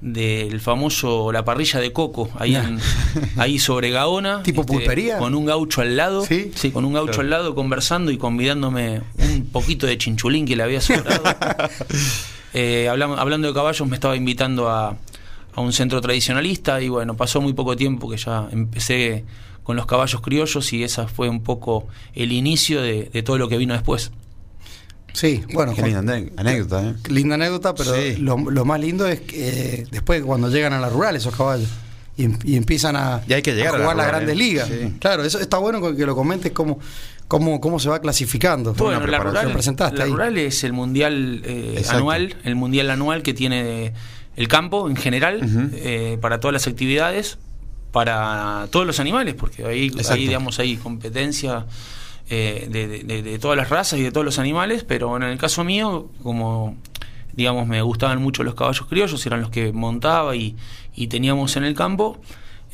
del 0.00 0.60
famoso 0.60 1.30
la 1.30 1.44
parrilla 1.44 1.78
de 1.78 1.92
coco 1.92 2.28
ahí 2.36 2.56
en- 2.56 2.80
ahí 3.36 3.60
sobre 3.60 3.90
Gaona 3.90 4.42
¿Tipo 4.42 4.66
pulpería? 4.66 5.18
con 5.18 5.32
un 5.36 5.44
gaucho 5.44 5.80
al 5.80 5.96
lado 5.96 6.24
¿Sí? 6.26 6.50
con 6.72 6.84
un 6.84 6.92
gaucho 6.92 7.12
Claro. 7.12 7.22
al 7.22 7.30
lado 7.30 7.54
conversando 7.54 8.10
y 8.10 8.18
convidándome 8.18 9.00
un 9.18 9.46
poquito 9.52 9.86
de 9.86 9.96
chinchulín 9.98 10.44
que 10.44 10.56
le 10.56 10.64
había 10.64 10.80
sobrado 10.80 11.22
Eh, 12.54 12.88
hablamos- 12.90 13.18
hablando 13.18 13.48
de 13.48 13.54
caballos, 13.54 13.88
me 13.88 13.94
estaba 13.94 14.14
invitando 14.16 14.68
a, 14.68 14.96
a 15.54 15.60
un 15.60 15.72
centro 15.72 16.00
tradicionalista 16.00 16.82
y 16.82 16.88
bueno, 16.88 17.16
pasó 17.16 17.40
muy 17.40 17.52
poco 17.54 17.76
tiempo 17.76 18.10
que 18.10 18.18
ya 18.18 18.48
empecé 18.50 19.24
con 19.62 19.76
los 19.76 19.86
caballos 19.86 20.20
criollos 20.20 20.72
y 20.72 20.82
esa 20.82 21.06
fue 21.06 21.28
un 21.30 21.42
poco 21.42 21.86
el 22.14 22.30
inicio 22.32 22.82
de, 22.82 23.04
de 23.04 23.22
todo 23.22 23.38
lo 23.38 23.48
que 23.48 23.56
vino 23.56 23.72
después. 23.72 24.10
Sí, 25.12 25.42
bueno, 25.52 25.74
Qué 25.74 25.82
linda 25.82 26.00
anécdota, 26.36 26.82
¿eh? 26.88 26.94
linda 27.10 27.34
anécdota, 27.34 27.74
pero 27.74 27.94
Sí. 27.94 28.16
lo, 28.16 28.36
lo 28.38 28.64
más 28.64 28.80
lindo 28.80 29.06
es 29.06 29.20
que 29.20 29.80
eh, 29.80 29.86
después 29.90 30.22
cuando 30.22 30.48
llegan 30.48 30.72
a 30.72 30.80
la 30.80 30.88
rural 30.88 31.14
esos 31.16 31.34
caballos 31.36 31.68
y, 32.16 32.24
em- 32.24 32.38
y 32.44 32.56
empiezan 32.56 32.96
a, 32.96 33.22
Y 33.28 33.32
hay 33.34 33.42
que 33.42 33.54
llegar 33.54 33.74
a 33.74 33.76
a 33.76 33.78
la 33.78 33.84
jugar 33.84 33.96
las 33.96 34.06
rural, 34.06 34.20
grandes 34.26 34.34
¿eh? 34.34 34.48
ligas. 34.48 34.68
Sí. 34.68 34.94
Claro, 34.98 35.24
eso 35.24 35.38
está 35.38 35.58
bueno 35.58 35.94
que 35.94 36.06
lo 36.06 36.14
comentes 36.14 36.52
cómo, 36.52 36.78
cómo, 37.28 37.60
cómo 37.60 37.78
se 37.78 37.88
va 37.90 38.00
clasificando. 38.00 38.72
Bueno, 38.74 39.06
la 39.06 39.18
rural, 39.18 39.52
presentaste 39.52 39.98
la 39.98 40.06
rural 40.06 40.36
es 40.38 40.64
el 40.64 40.72
mundial 40.72 41.42
eh, 41.44 41.84
anual, 41.90 42.34
el 42.44 42.54
mundial 42.54 42.90
anual 42.90 43.22
que 43.22 43.34
tiene 43.34 43.92
el 44.36 44.48
campo 44.48 44.88
en 44.88 44.96
general 44.96 45.40
eh, 45.74 46.16
para 46.22 46.40
todas 46.40 46.54
las 46.54 46.66
actividades, 46.66 47.36
para 47.92 48.66
todos 48.70 48.86
los 48.86 48.98
animales, 48.98 49.34
porque 49.34 49.64
ahí, 49.66 49.90
ahí 50.10 50.26
digamos 50.26 50.58
hay 50.58 50.76
competencia 50.76 51.66
eh, 52.30 52.66
de, 52.70 52.88
de- 52.88 53.02
de- 53.04 53.22
de 53.22 53.38
todas 53.38 53.56
las 53.56 53.68
razas 53.70 53.98
y 53.98 54.02
de 54.02 54.10
todos 54.12 54.24
los 54.24 54.38
animales, 54.38 54.84
pero 54.84 55.08
bueno, 55.08 55.26
en 55.26 55.32
el 55.32 55.38
caso 55.38 55.64
mío, 55.64 56.08
como 56.22 56.76
digamos 57.34 57.66
me 57.66 57.80
gustaban 57.82 58.20
mucho 58.22 58.42
los 58.44 58.54
caballos 58.54 58.86
criollos, 58.86 59.24
eran 59.26 59.40
los 59.40 59.50
que 59.50 59.72
montaba 59.72 60.36
y, 60.36 60.54
y 60.94 61.06
teníamos 61.08 61.56
en 61.56 61.64
el 61.64 61.74
campo, 61.74 62.18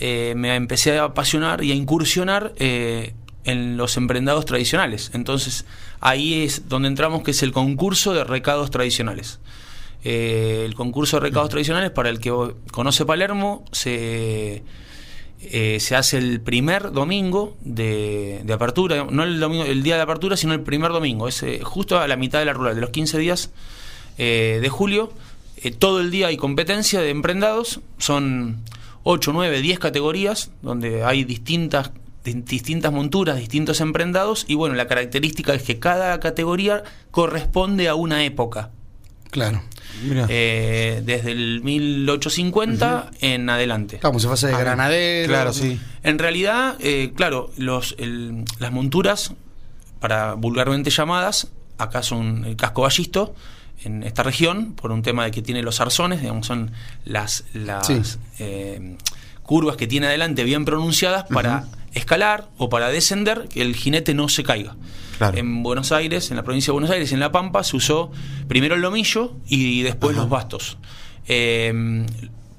eh, 0.01 0.35
me 0.37 0.55
empecé 0.55 0.99
a 0.99 1.05
apasionar 1.05 1.63
y 1.65 1.73
a 1.73 1.75
incursionar 1.75 2.53
eh, 2.57 3.15
en 3.45 3.77
los 3.77 3.97
emprendados 3.97 4.45
tradicionales. 4.45 5.11
Entonces 5.15 5.65
ahí 6.01 6.43
es 6.43 6.69
donde 6.69 6.89
entramos, 6.89 7.23
que 7.23 7.31
es 7.33 7.43
el 7.43 7.53
concurso 7.53 8.13
de 8.15 8.25
recados 8.25 8.71
tradicionales. 8.71 9.41
El 10.05 10.75
concurso 10.75 11.17
de 11.17 11.21
recados 11.23 11.49
tradicionales, 11.51 11.91
para 11.91 12.09
el 12.09 12.21
que 12.21 12.33
conoce 12.71 13.05
Palermo, 13.05 13.65
se, 13.73 14.63
eh, 15.41 15.79
se 15.81 15.95
hace 15.97 16.19
el 16.19 16.41
primer 16.41 16.91
domingo 16.93 17.57
de, 17.61 18.45
apertura, 18.53 19.07
no 19.11 19.23
el, 19.23 19.39
domingo, 19.41 19.65
el 19.65 19.83
día 19.83 19.97
de 19.97 20.03
apertura, 20.03 20.37
sino 20.37 20.53
el 20.55 20.61
primer 20.63 20.91
domingo, 20.93 21.29
es 21.29 21.43
eh, 21.43 21.61
justo 21.63 21.99
a 21.99 22.09
la 22.09 22.17
mitad 22.17 22.39
de 22.41 22.45
la 22.45 22.53
rural, 22.53 22.75
de 22.75 22.81
los 22.81 22.91
15 22.91 23.19
días 23.19 23.51
eh, 24.19 24.59
de 24.61 24.69
julio. 24.69 25.13
Eh, 25.59 25.71
todo 25.71 26.01
el 26.01 26.11
día 26.11 26.29
hay 26.29 26.37
competencia 26.37 27.01
de 27.01 27.11
emprendados, 27.11 27.81
son 27.99 28.59
8, 29.05 29.33
9, 29.33 29.61
10 29.63 29.79
categorías, 29.79 30.51
donde 30.63 31.05
hay 31.05 31.25
distintas, 31.25 31.93
di- 32.25 32.35
distintas 32.43 32.93
monturas, 32.93 33.39
distintos 33.39 33.81
emprendados, 33.81 34.45
y 34.49 34.55
bueno, 34.55 34.75
la 34.75 34.87
característica 34.87 35.55
es 35.55 35.63
que 35.63 35.79
cada 35.79 36.19
categoría 36.21 36.83
corresponde 37.11 37.89
a 37.89 37.95
una 37.95 38.25
época. 38.25 38.71
Claro. 39.31 39.63
Mira. 40.03 40.27
Eh, 40.29 41.03
desde 41.05 41.33
el 41.33 41.61
1850 41.63 43.11
en 43.21 43.49
adelante. 43.51 44.01
Si 44.19 44.27
fuese 44.27 44.47
de 44.49 44.55
Ah, 44.55 44.59
granadero. 44.61 45.29
Claro, 45.29 45.53
sí. 45.53 45.79
En 46.03 46.19
realidad, 46.19 46.77
eh, 46.81 47.13
claro, 47.15 47.51
los, 47.57 47.95
el- 47.99 48.45
las 48.59 48.73
monturas, 48.73 49.33
para 50.01 50.35
vulgarmente 50.35 50.91
llamadas, 50.91 51.49
acá 51.79 52.03
son 52.03 52.45
el 52.45 52.57
casco 52.57 52.83
ballisto, 52.83 53.35
en 53.85 54.03
esta 54.03 54.23
región, 54.23 54.73
por 54.75 54.91
un 54.93 55.03
tema 55.03 55.25
de 55.25 55.31
que 55.31 55.43
tiene 55.43 55.63
los 55.63 55.81
arzones, 55.81 56.21
digamos, 56.21 56.47
son 56.47 56.73
las, 57.05 57.45
las 57.55 57.87
Sí. 57.87 58.01
eh, 58.41 58.97
curvas 59.43 59.77
que 59.77 59.87
tiene 59.87 60.07
adelante 60.09 60.45
bien 60.45 60.65
pronunciadas 60.65 61.25
para 61.33 61.65
escalar 61.99 62.49
o 62.57 62.69
para 62.69 62.89
descender, 62.89 63.49
que 63.49 63.63
el 63.63 63.75
jinete 63.77 64.15
no 64.15 64.29
se 64.29 64.43
caiga. 64.43 64.77
Claro. 65.19 65.37
En 65.37 65.63
Buenos 65.63 65.93
Aires, 65.93 66.31
en 66.31 66.37
la 66.37 66.45
provincia 66.45 66.71
de 66.71 66.73
Buenos 66.73 66.91
Aires, 66.91 67.13
en 67.13 67.21
La 67.21 67.33
Pampa, 67.33 67.65
se 67.65 67.77
usó 67.77 68.11
primero 68.47 68.77
el 68.77 68.81
lomillo 68.81 69.37
y 69.49 69.83
después 69.83 70.13
Ajá. 70.13 70.23
los 70.23 70.31
bastos. 70.31 70.79
Eh, 71.27 72.07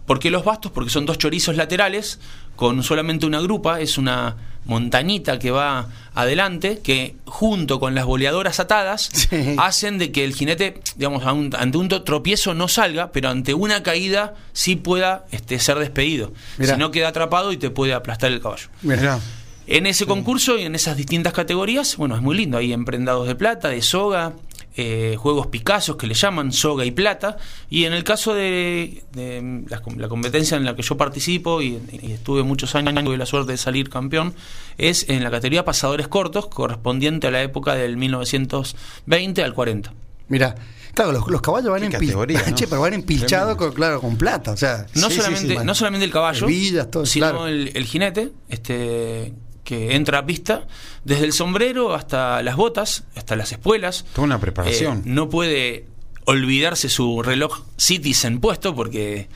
¿Por 0.05 0.19
qué 0.19 0.31
los 0.31 0.43
bastos? 0.43 0.71
Porque 0.71 0.89
son 0.89 1.05
dos 1.05 1.19
chorizos 1.19 1.55
laterales 1.55 2.19
con 2.55 2.81
solamente 2.81 3.25
una 3.25 3.39
grupa, 3.39 3.79
es 3.79 3.97
una 3.97 4.35
montañita 4.69 5.39
que 5.39 5.51
va 5.51 5.87
adelante, 6.13 6.79
que 6.83 7.15
junto 7.25 7.79
con 7.79 7.95
las 7.95 8.05
boleadoras 8.05 8.59
atadas 8.59 9.09
Sí. 9.29 9.55
hacen 9.57 9.97
de 9.97 10.11
que 10.11 10.23
el 10.23 10.33
jinete, 10.33 10.79
digamos, 10.95 11.23
un- 11.25 11.53
ante 11.57 11.77
un 11.77 11.89
tropiezo 11.89 12.53
no 12.53 12.67
salga, 12.67 13.11
pero 13.11 13.29
ante 13.29 13.53
una 13.53 13.83
caída 13.83 14.35
sí 14.53 14.75
pueda 14.75 15.25
este, 15.31 15.59
ser 15.59 15.79
despedido. 15.79 16.31
Mirá. 16.57 16.73
Si 16.75 16.79
no 16.79 16.91
queda 16.91 17.09
atrapado 17.09 17.51
y 17.51 17.57
te 17.57 17.69
puede 17.69 17.93
aplastar 17.93 18.31
el 18.31 18.39
caballo. 18.41 18.67
Mirá. 18.83 19.19
En 19.67 19.85
ese 19.85 20.05
concurso 20.07 20.57
y 20.57 20.63
en 20.63 20.73
esas 20.73 20.97
distintas 20.97 21.31
categorías, 21.33 21.95
bueno, 21.97 22.15
es 22.15 22.21
muy 22.23 22.35
lindo. 22.35 22.57
Hay 22.57 22.73
emprendados 22.73 23.27
de 23.27 23.35
plata, 23.35 23.69
de 23.69 23.81
soga, 23.83 24.33
eh, 24.75 25.15
juegos 25.17 25.47
Picassos 25.47 25.95
que 25.97 26.07
le 26.07 26.13
llaman 26.13 26.51
soga 26.51 26.85
y 26.85 26.91
plata. 26.91 27.37
Y 27.69 27.85
en 27.85 27.93
el 27.93 28.03
caso 28.03 28.33
de, 28.33 29.03
de 29.13 29.63
la, 29.67 29.81
la 29.97 30.07
competencia 30.07 30.55
en 30.57 30.65
la 30.65 30.75
que 30.75 30.81
yo 30.83 30.95
participo 30.97 31.61
y, 31.61 31.79
y 32.01 32.11
estuve 32.13 32.43
muchos 32.43 32.75
años, 32.75 32.93
tuve 33.03 33.17
la 33.17 33.25
suerte 33.25 33.51
de 33.53 33.57
salir 33.57 33.89
campeón, 33.89 34.33
es 34.77 35.07
en 35.09 35.23
la 35.23 35.31
categoría 35.31 35.65
pasadores 35.65 36.07
cortos, 36.07 36.47
correspondiente 36.47 37.27
a 37.27 37.31
la 37.31 37.41
época 37.41 37.75
del 37.75 37.97
1920 37.97 39.43
al 39.43 39.53
40. 39.53 39.93
Mira, 40.29 40.55
claro, 40.93 41.11
los, 41.11 41.27
los 41.27 41.41
caballos 41.41 41.71
van 41.71 41.83
empil- 41.83 42.13
¿no? 42.49 42.55
Che, 42.55 42.67
pero 42.67 42.81
van 42.81 42.93
empilchados 42.93 43.55
con, 43.57 43.73
claro, 43.73 43.99
con 43.99 44.15
plata. 44.17 44.51
O 44.51 44.57
sea, 44.57 44.85
No, 44.95 45.09
Sí, 45.09 45.15
solamente, 45.17 45.57
sí. 45.57 45.65
no 45.65 45.73
solamente 45.75 46.05
el 46.05 46.11
caballo, 46.11 46.45
todo, 46.91 47.05
sino 47.05 47.29
claro. 47.29 47.47
el, 47.47 47.71
el 47.73 47.85
jinete, 47.85 48.31
este 48.47 49.33
que 49.69 49.95
entra 49.95 50.17
a 50.17 50.25
pista, 50.25 50.63
desde 51.03 51.25
el 51.25 51.31
sombrero 51.33 51.93
hasta 51.93 52.41
las 52.41 52.55
botas, 52.55 53.03
hasta 53.15 53.35
las 53.35 53.51
espuelas. 53.51 54.03
Toda 54.15 54.25
una 54.25 54.39
preparación. 54.39 54.97
Eh, 54.99 55.01
no 55.05 55.29
puede 55.29 55.85
olvidarse 56.25 56.89
su 56.89 57.21
reloj 57.21 57.61
Citizen 57.77 58.39
puesto 58.39 58.75
porque 58.75 59.27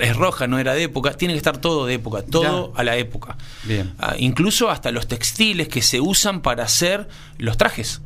es 0.00 0.16
roja, 0.16 0.46
no 0.46 0.58
era 0.58 0.72
de 0.72 0.84
época. 0.84 1.12
Tiene 1.18 1.34
que 1.34 1.38
estar 1.38 1.58
todo 1.58 1.84
de 1.86 1.94
época, 1.94 2.22
todo 2.22 2.72
Ya. 2.72 2.80
a 2.80 2.84
la 2.84 2.96
época. 2.96 3.36
Bien. 3.64 3.92
Ah, 3.98 4.14
incluso 4.18 4.70
hasta 4.70 4.90
los 4.90 5.06
textiles 5.06 5.68
que 5.68 5.82
se 5.82 6.00
usan 6.00 6.40
para 6.40 6.64
hacer 6.64 7.06
los 7.38 7.56
trajes. 7.58 8.00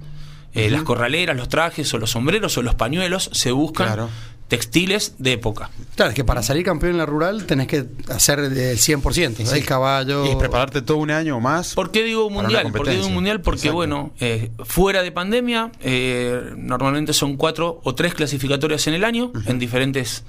Eh, 0.54 0.70
Las 0.70 0.82
corraleras, 0.82 1.36
los 1.36 1.48
trajes 1.48 1.92
o 1.94 1.98
los 1.98 2.10
sombreros 2.10 2.56
o 2.58 2.62
los 2.62 2.74
pañuelos 2.74 3.30
se 3.32 3.52
buscan 3.52 3.86
Claro. 3.86 4.08
Textiles 4.48 5.14
de 5.18 5.32
época. 5.34 5.70
Claro, 5.94 6.10
es 6.10 6.14
que 6.16 6.24
para 6.24 6.42
salir 6.42 6.64
campeón 6.64 6.92
en 6.92 6.98
la 6.98 7.06
rural 7.06 7.44
tenés 7.44 7.66
que 7.66 7.84
hacer 8.08 8.40
el 8.40 8.52
100%. 8.54 9.36
Sí. 9.36 9.58
El 9.58 9.64
caballo. 9.64 10.30
Y 10.32 10.36
prepararte 10.36 10.80
todo 10.82 10.96
un 10.96 11.10
año 11.10 11.36
o 11.36 11.40
más. 11.40 11.74
¿Por 11.74 11.90
qué 11.90 12.02
digo 12.02 12.28
mundial? 12.30 12.72
¿Por 12.72 12.86
qué 12.86 12.92
digo 12.92 13.10
mundial? 13.10 13.42
Porque, 13.42 13.58
Exacto. 13.58 13.76
bueno, 13.76 14.12
eh, 14.20 14.50
fuera 14.64 15.02
de 15.02 15.12
pandemia, 15.12 15.70
eh, 15.80 16.40
normalmente 16.56 17.12
son 17.12 17.36
cuatro 17.36 17.80
o 17.84 17.94
tres 17.94 18.14
clasificatorias 18.14 18.86
en 18.86 18.94
el 18.94 19.04
año, 19.04 19.32
en 19.46 19.58
diferentes 19.58 20.24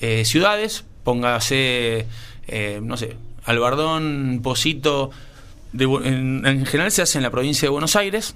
eh, 0.00 0.24
ciudades. 0.26 0.84
Póngase, 1.02 2.06
eh, 2.46 2.80
no 2.82 2.96
sé, 2.96 3.16
Albardón, 3.44 4.40
Posito. 4.42 5.10
de 5.72 5.84
en, 5.84 6.46
en 6.46 6.66
general 6.66 6.92
se 6.92 7.02
hace 7.02 7.18
en 7.18 7.22
la 7.22 7.30
provincia 7.30 7.66
de 7.66 7.70
Buenos 7.70 7.96
Aires. 7.96 8.34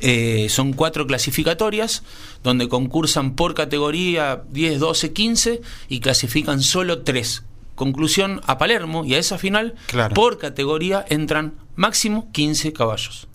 Eh, 0.00 0.46
son 0.48 0.72
cuatro 0.72 1.06
clasificatorias 1.06 2.02
donde 2.42 2.68
concursan 2.68 3.34
por 3.34 3.54
categoría 3.54 4.42
10, 4.50 4.78
12, 4.80 5.12
15 5.12 5.60
y 5.88 6.00
clasifican 6.00 6.62
solo 6.62 7.02
tres. 7.02 7.42
Conclusión 7.74 8.40
a 8.46 8.56
Palermo 8.56 9.04
y 9.04 9.14
a 9.14 9.18
esa 9.18 9.36
final, 9.36 9.74
Claro. 9.86 10.14
por 10.14 10.38
categoría 10.38 11.04
entran 11.08 11.54
máximo 11.76 12.30
15 12.32 12.72
caballos. 12.72 13.26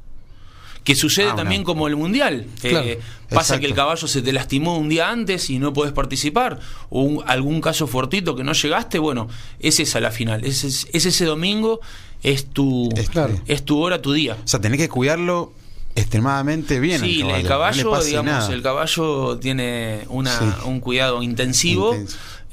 Que 0.85 0.95
sucede 0.95 1.29
Ah, 1.31 1.35
también 1.35 1.63
como 1.63 1.87
el 1.87 1.95
mundial. 1.97 2.47
Eh, 2.63 2.99
pasa 3.29 3.41
exacto. 3.41 3.59
que 3.61 3.65
el 3.67 3.73
caballo 3.75 4.07
se 4.07 4.21
te 4.21 4.31
lastimó 4.31 4.77
un 4.77 4.89
día 4.89 5.09
antes 5.11 5.49
y 5.49 5.59
no 5.59 5.73
podés 5.73 5.91
participar. 5.91 6.59
O 6.89 7.01
un- 7.01 7.23
algún 7.27 7.59
caso 7.61 7.85
fortito 7.85 8.35
que 8.35 8.43
no 8.43 8.53
llegaste. 8.53 8.97
Bueno, 8.97 9.27
es 9.59 9.79
esa 9.79 9.99
la 9.99 10.09
final. 10.09 10.43
Es, 10.45 10.63
es- 10.63 10.87
es 10.93 11.05
ese 11.05 11.25
domingo, 11.25 11.81
es 12.23 12.45
tu, 12.49 12.89
Es- 12.95 13.09
Claro. 13.09 13.39
es 13.45 13.65
tu 13.65 13.77
hora, 13.79 14.01
tu 14.01 14.13
día. 14.13 14.37
O 14.43 14.47
sea, 14.47 14.61
tenés 14.61 14.79
que 14.79 14.89
cuidarlo 14.89 15.53
extremadamente 15.99 16.79
bien. 16.79 16.99
Sí, 17.01 17.21
el 17.21 17.45
caballo, 17.47 17.47
caballo, 17.47 17.83
no 17.83 17.89
le 17.91 17.95
pase 17.97 18.09
digamos, 18.09 18.31
nada. 18.31 18.53
el 18.53 18.61
caballo 18.61 19.37
tiene 19.39 19.99
una, 20.09 20.37
Sí. 20.37 20.45
un 20.65 20.79
cuidado 20.79 21.21
intensivo. 21.23 21.95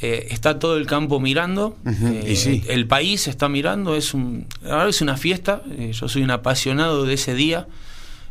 Eh, 0.03 0.27
está 0.31 0.59
todo 0.59 0.77
el 0.77 0.87
campo 0.87 1.21
mirando, 1.21 1.75
eh, 1.87 2.29
y 2.33 2.37
sí. 2.37 2.63
el 2.69 2.87
país 2.87 3.29
está 3.29 3.49
mirando, 3.49 3.97
es 3.97 4.13
un, 4.13 4.47
verdad 4.61 4.89
es 4.91 5.01
una 5.01 5.17
fiesta. 5.17 5.63
eh, 5.79 5.93
yo 5.95 6.07
soy 6.09 6.23
un 6.23 6.31
apasionado 6.31 7.05
de 7.07 7.15
ese 7.15 7.35
día. 7.35 7.67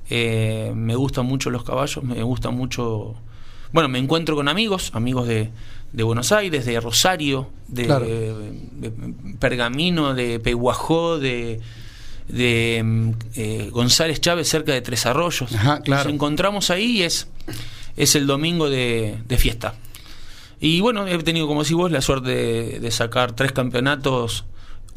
me 0.10 0.96
gustan 0.96 1.26
mucho 1.26 1.50
los 1.50 1.64
caballos, 1.64 2.04
me 2.04 2.22
gusta 2.22 2.52
mucho. 2.52 3.16
Bueno, 3.74 3.90
me 3.90 3.98
encuentro 4.00 4.36
con 4.36 4.48
amigos, 4.48 4.92
amigos 4.94 5.28
de, 5.28 5.50
de 5.92 6.04
Buenos 6.04 6.32
Aires, 6.32 6.66
de 6.66 6.80
Rosario, 6.80 7.50
de, 7.68 7.86
Claro. 7.86 8.06
de 8.06 8.92
Pergamino, 9.40 10.14
de 10.14 10.40
Peguajó, 10.40 11.18
de, 11.18 11.60
de 12.28 12.82
mm, 12.84 13.10
eh, 13.36 13.70
González 13.72 14.20
Chávez, 14.22 14.48
cerca 14.50 14.74
de 14.74 14.82
Tres 14.82 15.06
Arroyos. 15.06 15.52
Ajá, 15.54 15.82
claro. 15.82 16.06
Nos 16.06 16.14
encontramos 16.14 16.70
ahí 16.70 16.98
y 16.98 17.02
es, 17.04 17.28
es 17.98 18.16
el 18.16 18.28
domingo 18.28 18.70
de, 18.70 19.18
de 19.28 19.38
fiesta. 19.38 19.76
Y 20.60 20.82
bueno, 20.82 21.06
he 21.08 21.18
tenido, 21.20 21.48
como 21.48 21.64
decís 21.64 21.76
vos, 21.76 21.92
la 21.92 22.02
suerte 22.02 22.30
de, 22.30 22.80
de 22.80 22.92
sacar 22.92 23.34
tres 23.34 23.52
campeonatos 23.52 24.46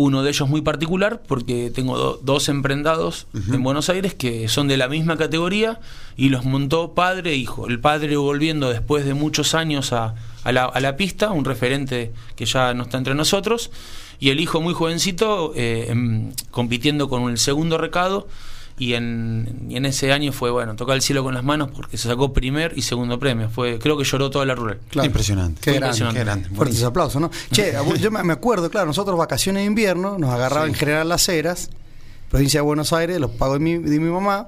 uno 0.00 0.22
de 0.22 0.30
ellos 0.30 0.48
muy 0.48 0.60
particular 0.62 1.22
porque 1.26 1.72
tengo 1.74 1.98
do- 1.98 2.20
dos 2.22 2.48
emprendados 2.48 3.26
en 3.34 3.60
Buenos 3.64 3.88
Aires 3.88 4.14
que 4.14 4.46
son 4.46 4.68
de 4.68 4.76
la 4.76 4.86
misma 4.86 5.16
categoría 5.16 5.80
y 6.16 6.28
los 6.28 6.44
montó 6.44 6.94
padre 6.94 7.32
e 7.32 7.34
hijo. 7.34 7.66
El 7.66 7.80
padre 7.80 8.16
volviendo 8.16 8.70
después 8.70 9.04
de 9.04 9.14
muchos 9.14 9.54
años 9.56 9.92
a, 9.92 10.14
a 10.44 10.52
la, 10.52 10.66
a 10.66 10.78
la 10.78 10.96
pista, 10.96 11.32
un 11.32 11.44
referente 11.44 12.12
que 12.36 12.46
ya 12.46 12.74
no 12.74 12.84
está 12.84 12.96
entre 12.96 13.16
nosotros, 13.16 13.72
y 14.20 14.30
el 14.30 14.40
hijo 14.40 14.60
muy 14.60 14.74
jovencito 14.74 15.52
eh, 15.54 15.86
em, 15.88 16.32
compitiendo 16.50 17.08
con 17.08 17.28
el 17.30 17.38
segundo 17.38 17.78
recado. 17.78 18.28
Y 18.80 18.94
en, 18.94 19.66
y 19.68 19.74
en 19.76 19.86
ese 19.86 20.12
año 20.12 20.30
fue, 20.30 20.52
bueno, 20.52 20.76
tocar 20.76 20.94
el 20.94 21.02
cielo 21.02 21.24
con 21.24 21.34
las 21.34 21.42
manos 21.42 21.68
porque 21.74 21.98
se 21.98 22.06
sacó 22.06 22.32
primer 22.32 22.74
y 22.76 22.82
segundo 22.82 23.18
premio. 23.18 23.50
Fue, 23.50 23.76
creo 23.80 23.98
que 23.98 24.04
lloró 24.04 24.30
toda 24.30 24.44
la 24.46 24.54
rural. 24.54 24.78
Claro. 24.88 25.06
Impresionante. 25.06 25.60
Qué 25.60 25.70
Fue 25.72 25.80
grande. 25.80 25.86
impresionante. 25.86 26.18
Qué 26.20 26.24
grande. 26.24 26.48
Fuertes 26.50 26.82
aplausos, 26.84 27.20
¿no? 27.20 27.28
Che, 27.50 27.72
yo 28.00 28.10
me 28.12 28.32
acuerdo, 28.32 28.70
claro, 28.70 28.86
nosotros 28.86 29.18
vacaciones 29.18 29.62
de 29.62 29.66
invierno 29.66 30.16
nos 30.16 30.30
agarraba 30.30 30.66
Sí. 30.66 30.70
en 30.70 30.74
General 30.76 31.08
Las 31.08 31.28
Heras, 31.28 31.70
provincia 32.30 32.60
de 32.60 32.64
Buenos 32.66 32.92
Aires, 32.92 33.18
los 33.18 33.32
pagos 33.32 33.54
de 33.58 33.64
mi, 33.64 33.78
de 33.78 33.98
mi 33.98 34.10
mamá. 34.10 34.46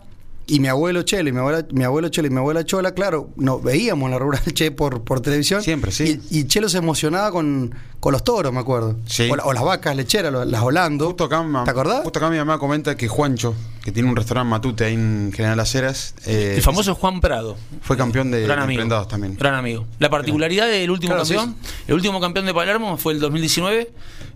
Y 0.51 0.61
mi 0.61 0.69
abuelo 0.69 1.03
Chelo 1.03 1.29
y 1.29 1.33
mi 1.33 1.39
abuela, 1.39 1.67
mi 1.73 1.85
abuelo 1.85 2.09
Chelo 2.09 2.29
y 2.29 2.31
mi 2.31 2.39
abuela 2.39 2.65
Chola, 2.65 2.93
claro, 2.93 3.31
nos 3.37 3.63
veíamos 3.63 4.11
la 4.11 4.19
rural 4.19 4.43
Che 4.55 4.71
por, 4.71 5.03
por 5.03 5.21
televisión. 5.21 5.63
Siempre, 5.63 5.93
sí. 5.93 6.21
Y, 6.31 6.41
y 6.41 6.45
Chelo 6.47 6.69
se 6.69 6.79
emocionaba 6.79 7.31
con, 7.31 7.75
con 8.01 8.13
los 8.13 8.25
toros, 8.25 8.53
me 8.53 8.61
acuerdo. 8.61 8.97
Sí. 9.07 9.29
O, 9.31 9.37
la- 9.37 9.45
o 9.45 9.53
las 9.53 9.63
vacas 9.63 9.95
lecheras, 9.97 10.33
las 10.47 10.63
Holando. 10.63 11.07
Justo 11.07 11.25
acá, 11.25 11.45
¿Te 11.65 11.71
acordás? 11.71 12.03
Justo 12.03 12.19
acá 12.19 12.31
mi 12.31 12.37
mamá 12.39 12.59
comenta 12.59 12.97
que 12.97 13.09
Juancho, 13.09 13.55
que 13.83 13.93
tiene 13.93 14.09
un 14.09 14.17
restaurante 14.17 14.51
Matute 14.51 14.85
ahí 14.85 14.95
en 14.95 15.33
General 15.35 15.57
Las 15.57 15.75
Heras, 15.75 16.15
eh, 16.27 16.55
El 16.57 16.63
famoso 16.63 16.95
Juan 16.95 17.21
Prado. 17.21 17.57
fue 17.83 17.97
campeón 17.97 18.31
de, 18.31 18.43
Gran 18.43 18.59
de 18.59 18.65
amigo. 18.65 18.81
emprendados 18.81 19.09
también. 19.09 19.37
Gran 19.39 19.55
amigo. 19.55 19.87
La 19.99 20.11
particularidad 20.11 20.67
del 20.69 20.91
último 20.91 21.15
Claro, 21.15 21.27
campeón, 21.29 21.57
el 21.89 21.95
último 21.95 22.21
campeón 22.21 22.47
de 22.47 22.55
Palermo 22.55 22.97
fue 22.97 23.13
el 23.15 23.21
2019. 23.21 23.91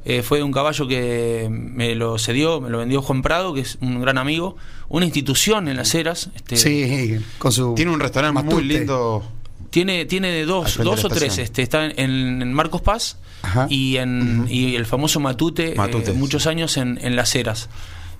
eh, 0.06 0.22
fue 0.22 0.42
un 0.42 0.52
caballo 0.52 0.86
que 0.88 1.48
me 1.50 1.94
lo 1.94 2.18
cedió, 2.18 2.60
me 2.60 2.70
lo 2.70 2.78
vendió 2.78 3.02
Juan 3.02 3.22
Prado, 3.22 3.54
que 3.54 3.60
es 3.60 3.78
un 3.80 4.00
gran 4.00 4.18
amigo. 4.18 4.56
Una 4.88 5.04
institución 5.06 5.68
en 5.68 5.76
las 5.76 5.94
eras. 5.94 6.30
Este, 6.34 6.56
Sí, 6.56 7.16
con 7.38 7.52
su. 7.52 7.74
Tiene 7.74 7.90
un 7.90 8.00
restaurante 8.00 8.42
muy 8.42 8.62
lindo. 8.64 9.24
Tiene, 9.70 10.04
tiene 10.04 10.44
dos, 10.44 10.76
dos 10.78 11.04
o 11.04 11.08
tres. 11.08 11.38
Este, 11.38 11.62
está 11.62 11.86
en, 11.86 12.40
en 12.42 12.52
Marcos 12.52 12.80
Paz 12.80 13.16
Ajá. 13.42 13.66
y 13.68 13.96
en 13.96 14.46
y 14.48 14.76
el 14.76 14.86
famoso 14.86 15.18
Matute, 15.20 15.72
eh, 15.72 15.74
Matute, 15.74 16.12
muchos 16.12 16.46
años 16.46 16.76
en, 16.76 16.98
en 17.02 17.16
Las 17.16 17.34
Heras. 17.34 17.68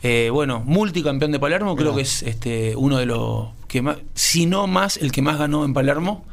Eh, 0.07 0.29
bueno, 0.29 0.63
multicampeón 0.67 1.33
de 1.33 1.41
Palermo, 1.41 1.75
creo 1.77 1.95
que 1.97 2.03
es 2.03 2.23
este 2.25 2.77
uno 2.77 2.99
de 2.99 3.07
los 3.07 3.49
que 3.69 3.81
más, 3.81 3.97
si 4.13 4.45
no 4.45 4.67
más, 4.67 4.99
el 4.99 5.11
que 5.11 5.23
más 5.23 5.39
ganó 5.39 5.65
en 5.65 5.73
Palermo. 5.73 6.27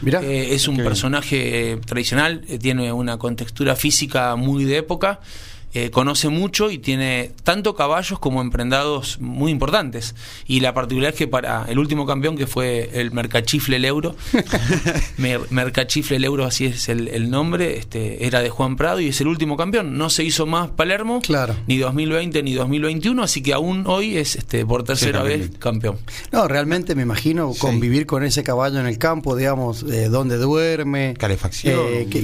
Mirá. 0.00 0.22
Eh, 0.22 0.54
es 0.54 0.66
un 0.66 0.78
Qué 0.78 0.82
personaje 0.82 1.78
tradicional, 1.84 2.42
eh, 2.48 2.58
tiene 2.58 2.90
una 2.90 3.18
contextura 3.18 3.76
física 3.76 4.34
muy 4.36 4.64
de 4.64 4.78
época, 4.78 5.20
eh, 5.74 5.90
conoce 5.90 6.28
mucho 6.28 6.70
y 6.70 6.78
tiene 6.78 7.32
tanto 7.44 7.74
caballos 7.74 8.18
como 8.18 8.40
emprendados 8.40 9.20
muy 9.20 9.50
importantes. 9.52 10.14
Y 10.46 10.60
la 10.60 10.72
particularidad 10.74 11.14
es 11.14 11.18
que 11.18 11.28
para 11.28 11.64
el 11.68 11.78
último 11.78 12.06
campeón, 12.06 12.36
que 12.36 12.46
fue 12.46 12.90
el 12.94 13.10
Mercachifle 13.12 13.76
el 13.76 13.84
Euro, 13.84 14.16
Mer- 15.18 15.40
Mercachifle 15.50 16.16
el 16.16 16.24
Euro, 16.24 16.44
así 16.44 16.66
es 16.66 16.88
el, 16.88 17.08
el 17.08 17.30
nombre, 17.30 17.78
este, 17.78 18.26
era 18.26 18.40
de 18.40 18.50
Juan 18.50 18.76
Prado 18.76 19.00
y 19.00 19.08
es 19.08 19.20
el 19.20 19.26
último 19.28 19.56
campeón. 19.56 19.98
No 19.98 20.10
se 20.10 20.24
hizo 20.24 20.46
más 20.46 20.68
Palermo, 20.70 21.20
Claro. 21.20 21.54
ni 21.66 21.78
2020 21.78 22.42
ni 22.42 22.54
2021, 22.54 23.22
así 23.22 23.42
que 23.42 23.52
aún 23.52 23.84
hoy 23.86 24.16
es 24.16 24.36
este, 24.36 24.64
por 24.64 24.84
tercera 24.84 25.22
vez 25.22 25.50
campeón. 25.58 25.98
No, 26.32 26.48
realmente 26.48 26.94
me 26.94 27.02
imagino 27.02 27.52
Sí. 27.52 27.60
convivir 27.60 28.06
con 28.06 28.24
ese 28.24 28.42
caballo 28.42 28.80
en 28.80 28.86
el 28.86 28.98
campo, 28.98 29.36
digamos, 29.36 29.82
eh, 29.84 30.08
dónde 30.08 30.36
duerme, 30.36 31.14
Calefacción, 31.18 31.80
eh, 31.88 32.06
qué, 32.10 32.20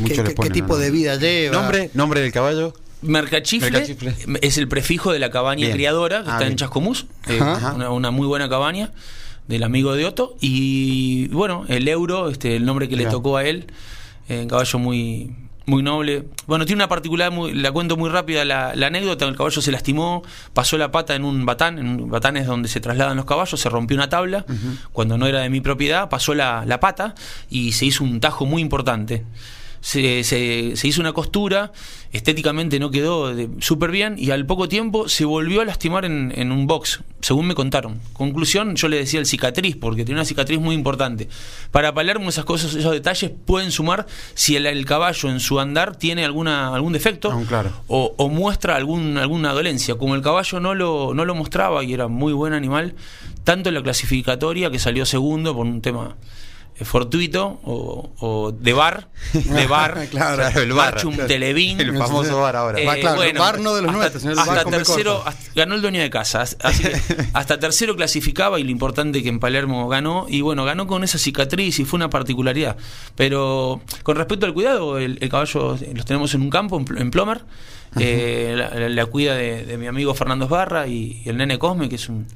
tipo 0.50 0.74
¿no? 0.74 0.78
de 0.78 0.90
vida 0.90 1.16
lleva. 1.16 1.56
Nombre, 1.56 1.90
nombre 1.94 2.20
del 2.20 2.32
caballo. 2.32 2.74
Mercachifle, 3.04 3.70
Mercachifle. 3.70 4.14
es 4.42 4.58
el 4.58 4.68
prefijo 4.68 5.12
de 5.12 5.18
la 5.18 5.30
cabaña 5.30 5.66
Bien. 5.66 5.72
criadora 5.76 6.22
que 6.24 6.30
Ah, 6.30 6.32
está 6.34 6.46
en. 6.46 6.56
Chascomús, 6.56 7.06
eh, 7.28 7.38
una, 7.40 7.90
una 7.90 8.10
muy 8.10 8.26
buena 8.26 8.48
cabaña 8.48 8.90
del 9.48 9.62
amigo 9.62 9.94
de 9.94 10.04
Otto. 10.06 10.36
Y 10.40 11.28
bueno, 11.28 11.64
el 11.68 11.86
euro, 11.88 12.28
este 12.30 12.56
el 12.56 12.64
nombre 12.64 12.88
que 12.88 12.96
le 12.96 13.06
tocó 13.06 13.36
a 13.36 13.44
él, 13.44 13.66
eh, 14.28 14.40
un 14.42 14.48
caballo 14.48 14.78
muy 14.78 15.36
muy 15.66 15.82
noble. 15.82 16.24
Bueno, 16.46 16.66
tiene 16.66 16.80
una 16.80 16.88
particularidad, 16.90 17.34
muy- 17.34 17.54
la 17.54 17.72
cuento 17.72 17.96
muy 17.96 18.10
rápida 18.10 18.44
la, 18.44 18.74
la 18.76 18.88
anécdota, 18.88 19.24
el 19.26 19.34
caballo 19.34 19.62
se 19.62 19.72
lastimó, 19.72 20.22
pasó 20.52 20.76
la 20.76 20.90
pata 20.90 21.14
en 21.14 21.24
un 21.24 21.46
batán, 21.46 21.78
en 21.78 21.88
un 22.02 22.10
batán 22.10 22.36
es 22.36 22.46
donde 22.46 22.68
se 22.68 22.80
trasladan 22.80 23.16
los 23.16 23.24
caballos, 23.24 23.58
se 23.58 23.70
rompió 23.70 23.96
una 23.96 24.10
tabla, 24.10 24.44
cuando 24.92 25.16
no 25.16 25.26
era 25.26 25.40
de 25.40 25.48
mi 25.48 25.62
propiedad, 25.62 26.10
pasó 26.10 26.34
la, 26.34 26.64
la 26.66 26.80
pata 26.80 27.14
y 27.48 27.72
se 27.72 27.86
hizo 27.86 28.04
un 28.04 28.20
tajo 28.20 28.44
muy 28.44 28.60
importante 28.60 29.24
se, 29.84 30.24
se- 30.24 30.76
se 30.76 30.88
hizo 30.88 31.02
una 31.02 31.12
costura, 31.12 31.70
estéticamente 32.10 32.78
no 32.80 32.90
quedó 32.90 33.34
de- 33.34 33.50
súper 33.60 33.90
bien 33.90 34.14
y 34.18 34.30
al 34.30 34.46
poco 34.46 34.66
tiempo 34.66 35.10
se 35.10 35.26
volvió 35.26 35.60
a 35.60 35.66
lastimar 35.66 36.06
en, 36.06 36.32
en 36.36 36.52
un 36.52 36.66
box, 36.66 37.00
según 37.20 37.46
me 37.48 37.54
contaron. 37.54 38.00
Conclusión, 38.14 38.76
yo 38.76 38.88
le 38.88 38.96
decía 38.96 39.20
el 39.20 39.26
cicatriz, 39.26 39.76
porque 39.76 40.06
tiene 40.06 40.20
una 40.20 40.24
cicatriz 40.24 40.58
muy 40.58 40.74
importante. 40.74 41.28
Para 41.70 41.92
Palermo 41.92 42.30
esas 42.30 42.46
cosas, 42.46 42.74
esos 42.74 42.92
detalles 42.92 43.30
pueden 43.44 43.70
sumar 43.70 44.06
si 44.32 44.56
el, 44.56 44.64
el 44.64 44.86
caballo 44.86 45.28
en 45.28 45.38
su 45.38 45.60
andar 45.60 45.96
tiene 45.96 46.24
alguna, 46.24 46.74
algún 46.74 46.94
defecto 46.94 47.30
Ah, 47.30 47.42
claro. 47.46 47.70
o, 47.86 48.14
o 48.16 48.28
muestra 48.30 48.76
algún, 48.76 49.18
alguna 49.18 49.52
dolencia. 49.52 49.96
Como 49.96 50.14
el 50.14 50.22
caballo 50.22 50.60
no 50.60 50.74
lo, 50.74 51.12
no 51.12 51.26
lo 51.26 51.34
mostraba 51.34 51.84
y 51.84 51.92
era 51.92 52.08
muy 52.08 52.32
buen 52.32 52.54
animal, 52.54 52.94
tanto 53.44 53.68
en 53.68 53.74
la 53.74 53.82
clasificatoria 53.82 54.70
que 54.70 54.78
salió 54.78 55.04
segundo 55.04 55.54
por 55.54 55.66
un 55.66 55.82
tema 55.82 56.16
eh, 56.22 56.24
fortuito 56.82 57.60
o, 57.64 58.10
o 58.18 58.52
de 58.52 58.72
bar, 58.72 59.08
de 59.32 59.66
bar, 59.68 60.08
Claro, 60.10 60.36
Claro, 60.36 60.60
el 60.60 60.72
bar. 60.72 60.94
Marchum 60.94 61.16
Televín. 61.16 61.80
El 61.80 61.96
famoso 61.96 62.40
bar 62.40 62.56
ahora. 62.56 62.80
Eh, 62.80 63.00
claro, 63.00 63.22
el 63.22 63.38
bar 63.38 63.60
no 63.60 63.74
de 63.74 63.82
los 63.82 63.90
hasta, 63.94 64.18
nuestros, 64.18 64.38
hasta 64.38 64.54
bar 64.54 64.64
tercero, 64.64 65.22
hasta- 65.24 65.52
ganó 65.54 65.74
el 65.76 65.82
dueño 65.82 66.00
de 66.00 66.10
casa, 66.10 66.42
así 66.42 66.82
que 66.82 66.92
hasta 67.32 67.58
tercero 67.60 67.94
clasificaba 67.96 68.58
y 68.58 68.64
lo 68.64 68.70
importante 68.70 69.22
que 69.22 69.28
en 69.28 69.38
Palermo 69.40 69.88
ganó 69.88 70.26
y 70.28 70.40
bueno, 70.40 70.64
ganó 70.64 70.86
con 70.86 71.04
esa 71.04 71.18
cicatriz 71.18 71.78
y 71.78 71.84
fue 71.84 71.96
una 71.98 72.10
particularidad. 72.10 72.76
Pero 73.14 73.80
con 74.02 74.16
respecto 74.16 74.46
al 74.46 74.54
cuidado, 74.54 74.98
el, 74.98 75.18
el 75.20 75.28
caballo 75.28 75.76
eh, 75.76 75.92
los 75.94 76.04
tenemos 76.04 76.34
en 76.34 76.42
un 76.42 76.50
campo, 76.50 76.78
en, 76.80 76.98
en 76.98 77.10
Plomer, 77.10 77.42
eh, 78.00 78.54
la, 78.56 78.70
la- 78.70 78.88
la 78.88 79.06
cuida 79.06 79.34
de, 79.36 79.64
de 79.64 79.78
mi 79.78 79.86
amigo 79.86 80.14
Fernando 80.14 80.48
Barra 80.48 80.86
y, 80.88 81.22
y 81.24 81.28
el 81.28 81.36
nene 81.36 81.58
Cosme, 81.58 81.88
que 81.88 81.94
es 81.94 82.08
un, 82.08 82.26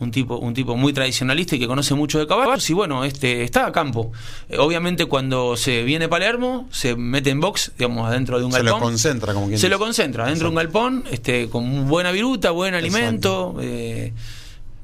un 0.00 0.10
tipo 0.12 0.36
un 0.36 0.54
tipo 0.54 0.76
muy 0.76 0.92
tradicionalista 0.92 1.56
y 1.56 1.58
que 1.58 1.66
conoce 1.66 1.94
mucho 1.94 2.18
de 2.20 2.26
caballos 2.26 2.68
y 2.70 2.72
bueno 2.74 3.04
este 3.04 3.42
está 3.42 3.66
a 3.66 3.72
campo 3.72 4.12
Eh, 4.48 4.56
obviamente 4.58 5.06
cuando 5.06 5.56
se 5.56 5.82
viene 5.82 6.08
Palermo 6.08 6.68
se 6.70 6.94
mete 6.94 7.30
en 7.30 7.40
box 7.40 7.72
digamos 7.76 8.06
adentro 8.08 8.38
de 8.38 8.44
un 8.44 8.52
Se 8.52 8.58
lo 8.62 8.72
galpón 8.72 8.90
concentra, 8.90 9.34
como 9.34 9.46
quien 9.46 9.58
se 9.58 9.66
dice. 9.66 9.70
lo 9.70 9.78
concentra 9.80 10.26
dentro 10.26 10.44
de 10.44 10.48
un 10.50 10.54
galpón 10.54 11.04
este 11.10 11.48
con 11.48 11.88
buena 11.88 12.12
viruta 12.12 12.50
buen 12.52 12.74
alimento 12.74 13.56
eh, 13.60 14.12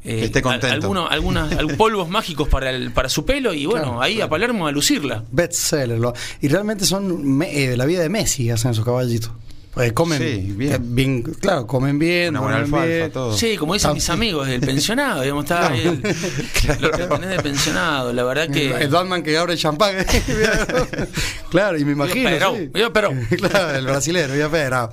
eh, 0.07 0.19
Que 0.19 0.25
esté 0.27 0.43
contento. 0.43 0.67
al- 0.67 0.73
algunos 0.75 1.09
algunas 1.11 1.53
al- 1.53 1.77
polvos 1.77 2.09
mágicos 2.09 2.49
para 2.49 2.71
el, 2.71 2.91
para 2.91 3.09
su 3.09 3.25
pelo 3.25 3.55
y 3.55 3.67
bueno 3.67 3.85
Claro, 3.85 4.03
ahí 4.03 4.21
a 4.21 4.29
Palermo 4.29 4.67
a 4.67 4.73
lucirla 4.73 5.23
Bestseller. 5.31 5.99
lo- 5.99 6.13
y 6.41 6.49
realmente 6.49 6.85
son 6.87 7.25
me- 7.25 7.65
eh, 7.73 7.77
la 7.77 7.85
vida 7.87 8.03
de 8.03 8.09
Messi 8.09 8.51
hacen 8.51 8.73
esos 8.73 8.85
caballitos. 8.85 9.31
Pues 9.75 9.93
comen 9.93 10.19
Sí, 10.21 10.53
bien. 10.57 10.95
bien, 10.95 11.23
claro, 11.23 11.67
comen 11.67 11.99
bien, 11.99 12.29
Una 12.31 12.41
buena 12.41 12.57
duermen 12.59 12.75
alfalfa, 12.81 12.97
bien. 12.97 13.11
todo. 13.11 13.37
Sí, 13.37 13.57
como 13.57 13.75
dicen 13.75 13.91
Ah, 13.91 13.95
mis 13.95 14.05
sí. 14.05 14.13
amigos 14.13 14.47
del 14.47 14.61
pensionado, 14.61 15.23
digamos, 15.23 15.45
está 15.45 15.69
ahí 15.73 15.81
el, 15.85 16.01
lo 16.81 16.91
que 16.93 17.03
tenés 17.07 17.31
de 17.31 17.43
pensionado, 17.43 18.13
la 18.13 18.23
verdad 18.23 18.49
que 18.49 18.71
El 18.71 18.89
Batman 18.89 19.23
que 19.25 19.37
abre 19.37 19.55
el 19.55 19.59
champán. 19.59 19.97
claro, 21.51 21.79
y 21.79 21.85
me 21.85 21.93
imagino. 21.93 22.31
Pero, 22.31 22.55
sí. 22.57 22.71
yo, 22.75 22.93
pero. 22.93 23.11
claro, 23.39 23.75
el 23.77 23.85
brasilero, 23.85 24.35
ya 24.37 24.49
pero. 24.49 24.91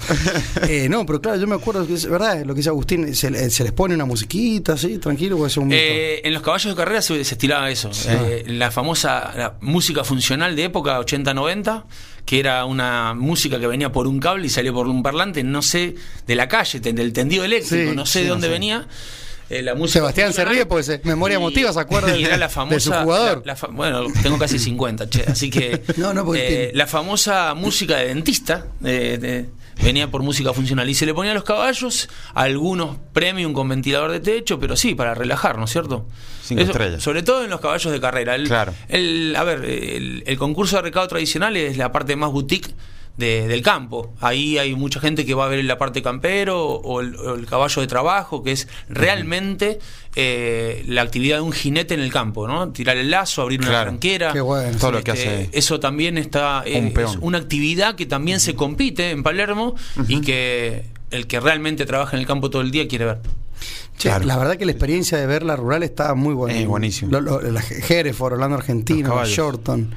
Eh, 0.68 0.88
no, 0.90 1.06
pero 1.06 1.22
claro, 1.22 1.38
yo 1.40 1.48
me 1.48 1.56
acuerdo 1.56 1.86
que 1.86 1.94
es 1.94 2.06
verdad 2.10 2.44
lo 2.46 2.54
que 2.54 2.60
dice 2.60 2.70
Agustín, 2.70 3.14
se, 3.16 3.30
le- 3.30 3.50
se 3.50 3.64
les 3.64 3.72
pone 3.74 3.96
una 3.96 4.06
musiquita 4.06 4.74
así, 4.74 4.98
tranquilo, 4.98 5.38
un. 5.38 5.70
Eh, 5.72 6.22
en 6.24 6.34
los 6.34 6.42
caballos 6.42 6.74
de 6.74 6.76
carrera 6.76 7.02
se, 7.02 7.24
se 7.24 7.36
estilaba 7.36 7.70
eso. 7.70 7.90
Eh, 8.08 8.44
la 8.48 8.72
famosa 8.72 9.32
la 9.36 9.58
música 9.62 10.04
funcional 10.04 10.56
de 10.56 10.66
época 10.66 11.00
80-90, 11.00 11.84
que 12.26 12.40
era 12.40 12.66
una 12.66 13.14
música 13.14 13.60
que 13.60 13.68
venía 13.68 13.92
por 13.92 14.08
un 14.08 14.20
cable 14.20 14.46
y 14.46 14.50
salió 14.50 14.74
por 14.74 14.88
un 14.88 15.04
parlante, 15.04 15.44
no 15.44 15.62
sé, 15.62 15.96
de 16.28 16.36
la 16.36 16.48
calle, 16.48 16.80
del 16.80 17.14
tendido 17.14 17.44
eléctrico, 17.44 17.92
Sí, 17.92 17.96
no 17.96 18.06
sé 18.06 18.20
sí, 18.20 18.24
de 18.24 18.30
dónde 18.30 18.48
no 18.48 18.52
sé. 18.52 18.60
venía. 18.60 18.88
Eh, 19.50 19.62
la 19.62 19.76
música 19.76 20.00
Sebastián 20.00 20.32
se 20.32 20.46
ríe 20.46 20.66
porque 20.66 20.84
se- 20.84 21.02
memoria 21.04 21.36
emotiva, 21.36 21.74
¿se 21.74 21.80
acuerda 21.82 22.16
y 22.16 22.22
de- 22.22 22.28
era 22.30 22.38
la 22.38 22.48
de 22.48 22.54
famosa, 22.54 22.80
su 22.80 22.94
jugador? 23.04 23.40
la- 23.40 23.52
la 23.52 23.56
fa- 23.58 23.68
bueno, 23.68 24.06
tengo 24.24 24.38
casi 24.38 24.58
50, 24.60 25.10
che, 25.10 25.26
así 25.28 25.50
que 25.50 25.82
No, 25.98 26.14
no, 26.14 26.24
porque 26.24 26.66
eh, 26.66 26.72
la 26.74 26.88
famosa 26.88 27.54
música 27.54 27.98
de 27.98 28.08
dentista 28.08 28.68
eh, 28.86 29.18
de- 29.20 29.50
venía 29.84 30.10
por 30.12 30.24
música 30.24 30.54
funcional 30.54 30.90
y 30.90 30.94
se 30.94 31.06
le 31.06 31.14
ponía 31.14 31.32
a 31.32 31.36
los 31.36 31.44
caballos 31.44 32.10
algunos 32.34 32.98
premium 33.14 33.54
con 33.54 33.68
ventilador 33.70 34.12
de 34.12 34.20
techo, 34.20 34.60
pero 34.60 34.76
sí, 34.76 34.96
para 34.96 35.14
relajar, 35.14 35.58
¿no 35.58 35.66
es 35.66 35.72
cierto? 35.72 36.06
Cinco 36.44 36.62
estrellas. 36.64 37.02
Sobre 37.04 37.24
todo 37.24 37.44
en 37.44 37.50
los 37.50 37.60
caballos 37.62 37.92
de 37.92 38.00
carrera. 38.02 38.36
El, 38.36 38.48
Claro. 38.48 38.74
el- 38.90 39.36
a 39.38 39.44
ver, 39.44 39.64
el, 39.66 40.24
el 40.26 40.38
concurso 40.38 40.76
de 40.78 40.82
recado 40.84 41.08
tradicional 41.08 41.56
es 41.58 41.78
la 41.78 41.92
parte 41.92 42.16
más 42.16 42.32
boutique 42.32 42.74
de- 43.22 43.48
del 43.48 43.62
campo. 43.62 44.14
Ahí 44.20 44.58
hay 44.58 44.76
mucha 44.76 45.00
gente 45.00 45.26
que 45.26 45.34
va 45.34 45.46
a 45.46 45.48
ver 45.48 45.64
la 45.64 45.78
parte 45.78 46.02
campero 46.02 46.62
o 46.62 47.00
el, 47.00 47.16
o 47.16 47.36
el 47.36 47.46
caballo 47.46 47.82
de 47.82 47.88
trabajo, 47.88 48.44
que 48.44 48.52
es 48.52 48.68
realmente 48.90 49.80
eh, 50.16 50.84
la 50.88 51.04
actividad 51.04 51.38
de 51.38 51.42
un 51.44 51.54
jinete 51.54 51.94
en 51.94 52.02
el 52.02 52.12
campo, 52.12 52.48
¿no? 52.48 52.70
Tirar 52.74 52.98
el 52.98 53.10
lazo, 53.12 53.42
abrir 53.44 53.62
una 53.62 53.82
tranquera. 53.84 54.34
Qué 54.34 54.42
bueno. 54.42 54.78
Todo 54.78 54.92
lo 54.92 55.04
que 55.04 55.12
Este, 55.12 55.28
hace. 55.30 55.50
Eso 55.54 55.80
también 55.80 56.18
está. 56.18 56.64
eh, 56.66 56.78
Un 56.80 56.88
es 56.88 56.94
peón. 56.94 57.18
una 57.22 57.38
actividad 57.38 57.96
que 57.96 58.06
también 58.06 58.42
se 58.42 58.54
compite 58.56 59.12
en 59.12 59.24
Palermo 59.24 59.76
y 60.10 60.20
que 60.22 60.84
el 61.12 61.28
que 61.28 61.40
realmente 61.40 61.86
trabaja 61.86 62.18
en 62.18 62.22
el 62.22 62.28
campo 62.28 62.50
todo 62.50 62.62
el 62.62 62.72
día 62.72 62.88
quiere 62.88 63.06
ver. 63.06 63.20
Che, 63.98 64.10
Claro. 64.10 64.26
La 64.26 64.38
verdad 64.38 64.58
que 64.58 64.66
la 64.66 64.72
experiencia 64.72 65.18
de 65.18 65.28
ver 65.28 65.44
la 65.44 65.56
rural 65.56 65.84
está 65.84 66.16
muy 66.16 66.34
buena. 66.34 66.58
Es 66.60 66.66
buenísimo. 66.68 67.12
Lo- 67.12 67.22
lo- 67.22 67.42
la 67.42 67.62
Hereford, 67.90 68.34
Orlando 68.34 68.58
Argentino. 68.58 69.24
Shorton, 69.26 69.94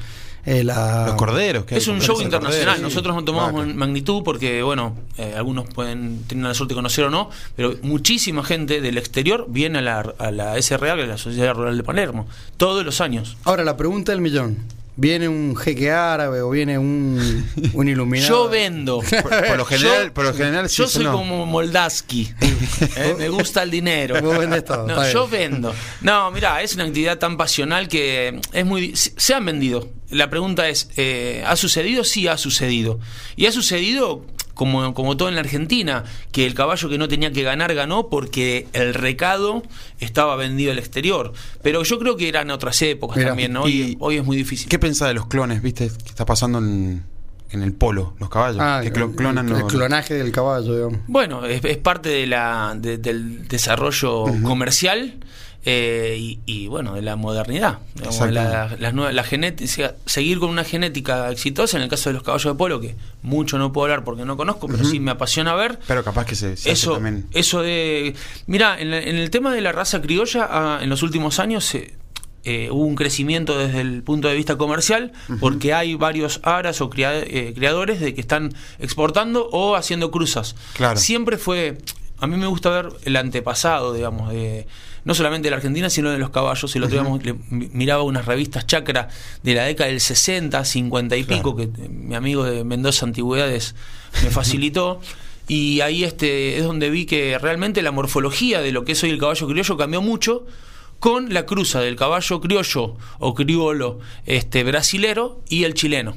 eh, 0.47 0.63
la- 0.65 1.05
Los 1.07 1.15
corderos. 1.17 1.65
que 1.65 1.77
Es 1.77 1.89
un 1.89 2.01
show 2.01 2.21
internacional. 2.21 2.67
corderos, 2.67 2.77
sí. 2.77 2.83
Nosotros 2.83 3.15
no 3.17 3.25
tomamos 3.25 3.55
Vaca. 3.61 3.71
en 3.71 3.77
magnitud 3.77 4.23
porque, 4.25 4.63
bueno, 4.63 4.97
eh, 5.17 5.35
algunos 5.37 5.67
pueden 5.69 6.23
tener 6.25 6.45
la 6.45 6.55
suerte 6.55 6.75
de 6.75 6.77
conocer 6.77 7.05
o 7.05 7.11
no, 7.11 7.31
pero 7.57 7.75
muchísima 7.83 8.43
gente 8.45 8.81
del 8.81 8.99
exterior 8.99 9.47
viene 9.49 9.79
a 9.79 9.83
la, 9.83 10.01
a 10.19 10.31
la 10.31 10.57
SRA, 10.61 10.97
que 10.97 11.03
es 11.03 11.09
la 11.09 11.19
Sociedad 11.19 11.55
Rural 11.55 11.77
de 11.77 11.83
Palermo, 11.83 12.27
todos 12.57 12.85
los 12.85 13.01
años. 13.01 13.37
Ahora, 13.45 13.65
la 13.65 13.77
pregunta 13.77 14.13
del 14.13 14.21
millón. 14.21 14.59
¿Viene 14.97 15.29
un 15.29 15.57
jeque 15.57 15.91
árabe 15.91 16.41
o 16.41 16.51
viene 16.51 16.79
un, 16.79 17.51
un 17.73 17.89
iluminado? 17.89 18.29
Yo 18.45 18.49
vendo. 18.49 19.01
Por, 19.23 19.23
por 19.47 19.57
lo 19.59 19.65
general, 19.65 20.07
Yo- 20.09 20.15
por 20.15 20.25
lo 20.25 20.35
general 20.35 20.69
sí, 20.69 20.77
Yo 20.77 20.87
soy 20.89 21.05
no. 21.05 21.13
como 21.13 21.47
Moldaski. 21.47 22.33
Eh, 22.97 23.15
me 23.19 23.29
gusta 23.29 23.63
el 23.65 23.71
dinero. 23.73 24.21
Vos 24.23 24.39
vendés 24.39 24.65
todo, 24.65 24.87
No, 24.87 25.11
yo 25.11 25.27
vendo. 25.29 25.75
No, 26.01 26.31
mira, 26.31 26.63
es 26.63 26.75
una 26.77 26.85
actividad 26.85 27.19
tan 27.19 27.37
pasional 27.37 27.89
que 27.89 28.41
es 28.53 28.65
muy. 28.65 28.95
Se 28.95 29.13
se 29.17 29.35
han 29.35 29.45
vendido. 29.45 29.89
La 30.11 30.31
pregunta 30.31 30.69
es: 30.69 30.89
eh, 30.97 31.43
¿ha 31.47 31.57
sucedido? 31.57 32.05
Sí, 32.05 32.29
ha 32.29 32.37
sucedido. 32.39 33.01
Y 33.37 33.47
ha 33.47 33.53
sucedido. 33.53 34.25
Como, 34.55 34.95
como 34.95 35.17
todo 35.17 35.29
en 35.29 35.35
la 35.35 35.41
Argentina, 35.41 36.05
que 36.33 36.47
el 36.47 36.55
caballo 36.55 36.89
que 36.89 36.97
no 36.99 37.09
tenía 37.09 37.33
que 37.33 37.43
ganar 37.43 37.75
ganó 37.75 38.09
porque 38.09 38.67
el 38.73 38.95
recado 38.95 39.63
estaba 40.01 40.37
vendido 40.37 40.73
al 40.73 40.79
exterior. 40.79 41.33
Pero 41.63 41.83
yo 41.83 41.99
creo 41.99 42.17
que 42.17 42.29
eran 42.29 42.51
otras 42.51 42.81
épocas 42.83 43.17
Mira, 43.19 43.31
también, 43.31 43.53
¿no? 43.53 43.69
y- 43.69 43.83
Hoy, 43.83 43.97
hoy 44.01 44.17
es 44.19 44.25
muy 44.25 44.37
difícil. 44.37 44.69
¿Qué 44.69 44.79
pensás 44.79 45.09
de 45.09 45.15
los 45.15 45.27
clones, 45.27 45.61
viste? 45.63 45.89
Que 45.89 46.09
está 46.09 46.25
pasando 46.25 46.59
en, 46.59 47.03
en 47.51 47.63
el 47.63 47.73
polo, 47.73 48.15
los 48.21 48.29
caballos. 48.31 48.59
Ah, 48.61 48.79
que 48.83 48.89
el, 48.89 48.95
clo- 48.95 49.15
clonan 49.15 49.49
el 49.49 49.59
los- 49.59 49.73
clonaje 49.73 50.15
del 50.15 50.31
caballo, 50.33 50.75
digamos. 50.75 51.01
Bueno, 51.09 51.45
es, 51.47 51.65
es 51.65 51.77
parte 51.79 52.09
de 52.09 52.27
la, 52.27 52.75
de- 52.77 52.99
del 52.99 53.49
desarrollo 53.49 54.25
comercial 54.45 55.15
eh, 55.65 56.17
y, 56.19 56.39
y, 56.47 56.67
bueno, 56.69 56.95
de 56.95 57.03
la 57.03 57.17
modernidad. 57.17 57.79
Digamos, 57.95 58.31
la, 58.31 58.77
la 59.13 59.25
genética, 59.25 59.95
seguir 60.07 60.39
con 60.39 60.51
una 60.51 60.65
genética 60.65 61.31
exitosa, 61.31 61.77
en 61.79 61.83
el 61.85 61.89
caso 61.89 62.11
de 62.11 62.15
los 62.15 62.23
caballos 62.23 62.53
de 62.53 62.59
polo, 62.59 62.81
que 62.81 62.97
mucho 63.23 63.57
no 63.59 63.73
puedo 63.73 63.85
hablar 63.87 64.05
porque 64.05 64.25
no 64.25 64.37
conozco, 64.37 64.67
pero 64.69 64.85
sí 64.85 65.01
me 65.01 65.11
apasiona 65.13 65.55
ver. 65.55 65.79
Pero 65.87 66.05
capaz 66.05 66.27
que 66.27 66.35
se, 66.35 66.57
se 66.57 66.71
Eso, 66.71 66.95
también. 66.95 67.27
eso 67.33 67.63
de. 67.63 68.15
Mira, 68.47 68.79
en, 68.79 68.93
en 68.93 69.17
el 69.17 69.31
tema 69.31 69.55
de 69.55 69.61
la 69.61 69.73
raza 69.73 70.03
criolla, 70.03 70.47
ah, 70.51 70.79
en 70.83 70.91
los 70.91 71.03
últimos 71.03 71.39
años 71.39 71.65
se- 71.65 71.95
eh, 72.47 72.69
hubo 72.71 72.85
un 72.85 72.95
crecimiento 72.95 73.57
desde 73.57 73.81
el 73.81 74.03
punto 74.03 74.29
de 74.29 74.35
vista 74.35 74.59
comercial, 74.59 75.13
porque 75.41 75.73
hay 75.73 75.95
varios 75.95 76.41
aras 76.43 76.83
o 76.83 76.91
eh, 76.95 77.53
criadores 77.55 78.01
de 78.01 78.13
que 78.13 78.21
están 78.21 78.53
exportando 78.79 79.49
o 79.51 79.77
haciendo 79.77 80.11
cruzas. 80.11 80.55
Claro. 80.75 80.99
Siempre 81.01 81.39
fue. 81.39 81.79
A 82.19 82.27
mí 82.27 82.37
me 82.37 82.47
gusta 82.47 82.69
ver 82.69 82.89
el 83.05 83.17
antepasado, 83.17 83.95
digamos, 83.95 84.31
de, 84.31 84.67
no 85.05 85.15
solamente 85.15 85.47
de 85.47 85.51
la 85.51 85.57
Argentina, 85.57 85.91
sino 85.91 86.11
de 86.11 86.19
los 86.19 86.31
caballos. 86.31 86.75
El 86.77 86.85
otro 86.85 87.03
día 87.03 87.35
miraba 87.51 88.03
unas 88.03 88.25
revistas 88.27 88.67
chacra 88.67 89.09
de 89.43 89.55
la 89.55 89.65
década 89.65 89.91
del 89.91 90.01
60, 90.01 90.65
50 90.65 91.17
y 91.17 91.25
pico, 91.25 91.55
que 91.57 91.65
eh, 91.65 91.89
mi 91.91 92.15
amigo 92.15 92.45
de 92.45 92.65
Mendoza 92.65 93.07
Antigüedades 93.07 93.75
me 94.23 94.31
facilitó. 94.31 95.01
Y 95.47 95.83
ahí 95.83 96.05
este 96.05 96.57
es 96.57 96.65
donde 96.65 96.89
vi 96.89 97.05
que 97.05 97.37
realmente 97.39 97.83
la 97.83 97.91
morfología 97.93 98.63
de 98.63 98.73
lo 98.73 98.87
que 98.87 98.93
es 98.93 99.03
hoy 99.05 99.11
el 99.11 99.19
caballo 99.19 99.47
criollo 99.47 99.77
cambió 99.77 100.01
mucho 100.01 100.47
con 101.01 101.35
la 101.35 101.45
cruza 101.45 101.81
del 101.81 101.97
caballo 101.97 102.41
criollo 102.41 102.97
o 103.19 103.35
criolo 103.35 104.01
este, 104.25 104.65
brasilero 104.65 105.43
y 105.51 105.65
el 105.65 105.75
chileno. 105.75 106.17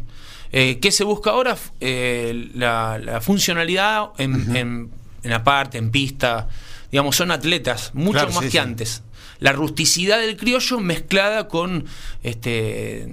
Eh, 0.53 0.79
¿Qué 0.81 0.93
se 0.93 1.03
busca 1.03 1.31
ahora? 1.31 1.57
Eh, 1.81 2.51
la, 2.55 2.99
la 3.03 3.19
funcionalidad 3.19 4.11
en, 4.17 4.55
en- 4.55 4.91
en 5.23 5.29
la 5.29 5.43
parte, 5.43 5.77
en 5.77 5.91
pista. 5.91 6.47
Digamos, 6.91 7.15
son 7.15 7.31
atletas, 7.31 7.91
mucho 7.93 8.13
Claro, 8.13 8.27
más 8.29 8.39
sí, 8.39 8.45
que 8.45 8.51
sí. 8.51 8.57
antes. 8.57 9.03
La 9.39 9.51
rusticidad 9.53 10.19
del 10.19 10.37
criollo 10.37 10.79
mezclada 10.79 11.47
con 11.47 11.85
este 12.23 13.07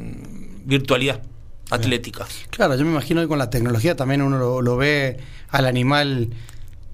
virtualidad 0.64 1.20
atlética. 1.70 2.26
Claro, 2.50 2.76
yo 2.76 2.84
me 2.84 2.90
imagino 2.92 3.20
que 3.20 3.28
con 3.28 3.38
la 3.38 3.50
tecnología 3.50 3.96
también 3.96 4.22
uno 4.22 4.38
lo, 4.38 4.62
lo 4.62 4.76
ve 4.76 5.18
al 5.50 5.66
animal 5.66 6.28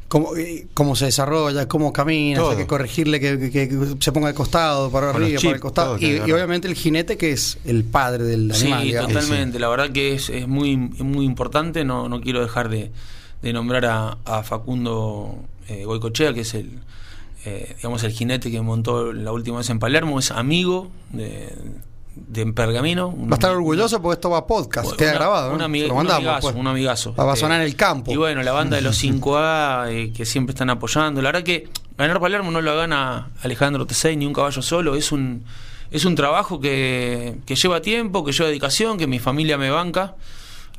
cómo, 0.09 0.35
eh, 0.37 0.66
cómo 0.75 0.97
se 0.97 1.05
desarrolla, 1.07 1.69
cómo 1.69 1.93
camina, 1.93 2.43
hay 2.51 2.57
que 2.57 2.66
corregirle 2.66 3.21
que, 3.21 3.38
que- 3.38 3.69
que 3.69 3.79
se 4.01 4.11
ponga 4.12 4.29
de 4.29 4.35
costado, 4.35 4.90
para 4.90 5.11
arriba, 5.11 5.29
chips, 5.29 5.45
para 5.45 5.55
el 5.55 5.61
costado. 5.61 5.99
Y, 5.99 6.19
obviamente 6.33 6.66
el 6.66 6.75
jinete 6.75 7.16
que 7.16 7.31
es 7.33 7.59
el 7.64 7.85
padre 7.85 8.25
del 8.25 8.53
Sí, 8.55 8.62
animal. 8.66 8.85
digamos. 8.85 9.12
totalmente. 9.12 9.59
La 9.61 9.69
verdad 9.69 9.90
que 9.90 10.14
es, 10.14 10.29
es 10.31 10.49
muy, 10.49 10.90
es 10.95 11.03
muy 11.05 11.25
importante. 11.25 11.85
No, 11.85 12.09
no 12.09 12.21
quiero 12.21 12.40
dejar 12.43 12.69
de, 12.69 12.90
de 13.43 13.53
nombrar 13.53 13.85
a, 13.87 14.19
a 14.25 14.43
Facundo 14.43 15.37
eh, 15.70 15.85
Goicochea, 15.85 16.35
que 16.35 16.40
es 16.40 16.52
el, 16.54 16.78
eh, 17.46 17.74
digamos, 17.76 18.02
el 18.04 18.12
jinete 18.12 18.50
que 18.50 18.61
montó 18.61 19.12
la 19.12 19.33
última 19.33 19.59
vez 19.59 19.70
en 19.70 19.78
Palermo. 19.78 20.18
Es 20.18 20.30
amigo 20.30 20.90
de, 21.11 21.54
de 22.16 22.52
Pergamino. 22.52 23.09
un- 23.09 23.28
Va 23.30 23.33
a 23.33 23.35
estar 23.37 23.52
orgulloso 23.52 24.02
porque 24.02 24.14
esto 24.14 24.28
va 24.30 24.38
a 24.38 24.46
podcast, 24.46 24.88
una- 24.88 24.96
queda 24.96 25.12
grabado. 25.14 25.54
un 25.54 25.62
amigazo, 25.62 26.40
pues. 26.42 26.54
un 26.56 26.66
amigazo. 26.66 27.14
Va 27.14 27.33
a 27.33 27.37
sonar 27.37 27.61
en 27.61 27.66
el 27.66 27.76
campo. 27.76 28.12
Y 28.12 28.16
bueno, 28.16 28.42
la 28.42 28.52
banda 28.52 28.76
de 28.76 28.83
los 28.83 28.96
5A 29.02 29.90
eh, 29.90 30.12
que 30.14 30.26
siempre 30.26 30.52
están 30.52 30.68
apoyando. 30.70 31.22
La 31.22 31.28
verdad 31.30 31.44
que 31.44 31.68
ganar 31.96 32.20
Palermo 32.20 32.50
no 32.50 32.61
lo 32.61 32.76
gana 32.76 33.30
Alejandro 33.42 33.87
Tesey 33.87 34.16
ni 34.16 34.26
un 34.26 34.33
caballo 34.33 34.61
solo. 34.62 34.94
Es 34.96 35.12
un, 35.12 35.44
es 35.90 36.04
un 36.04 36.14
trabajo 36.14 36.61
que, 36.61 37.37
que 37.46 37.54
lleva 37.56 37.80
tiempo, 37.80 38.24
que 38.24 38.33
lleva 38.33 38.48
dedicación, 38.48 38.98
que 38.98 39.06
mi 39.06 39.18
familia 39.18 39.56
me 39.56 39.70
banca. 39.70 40.14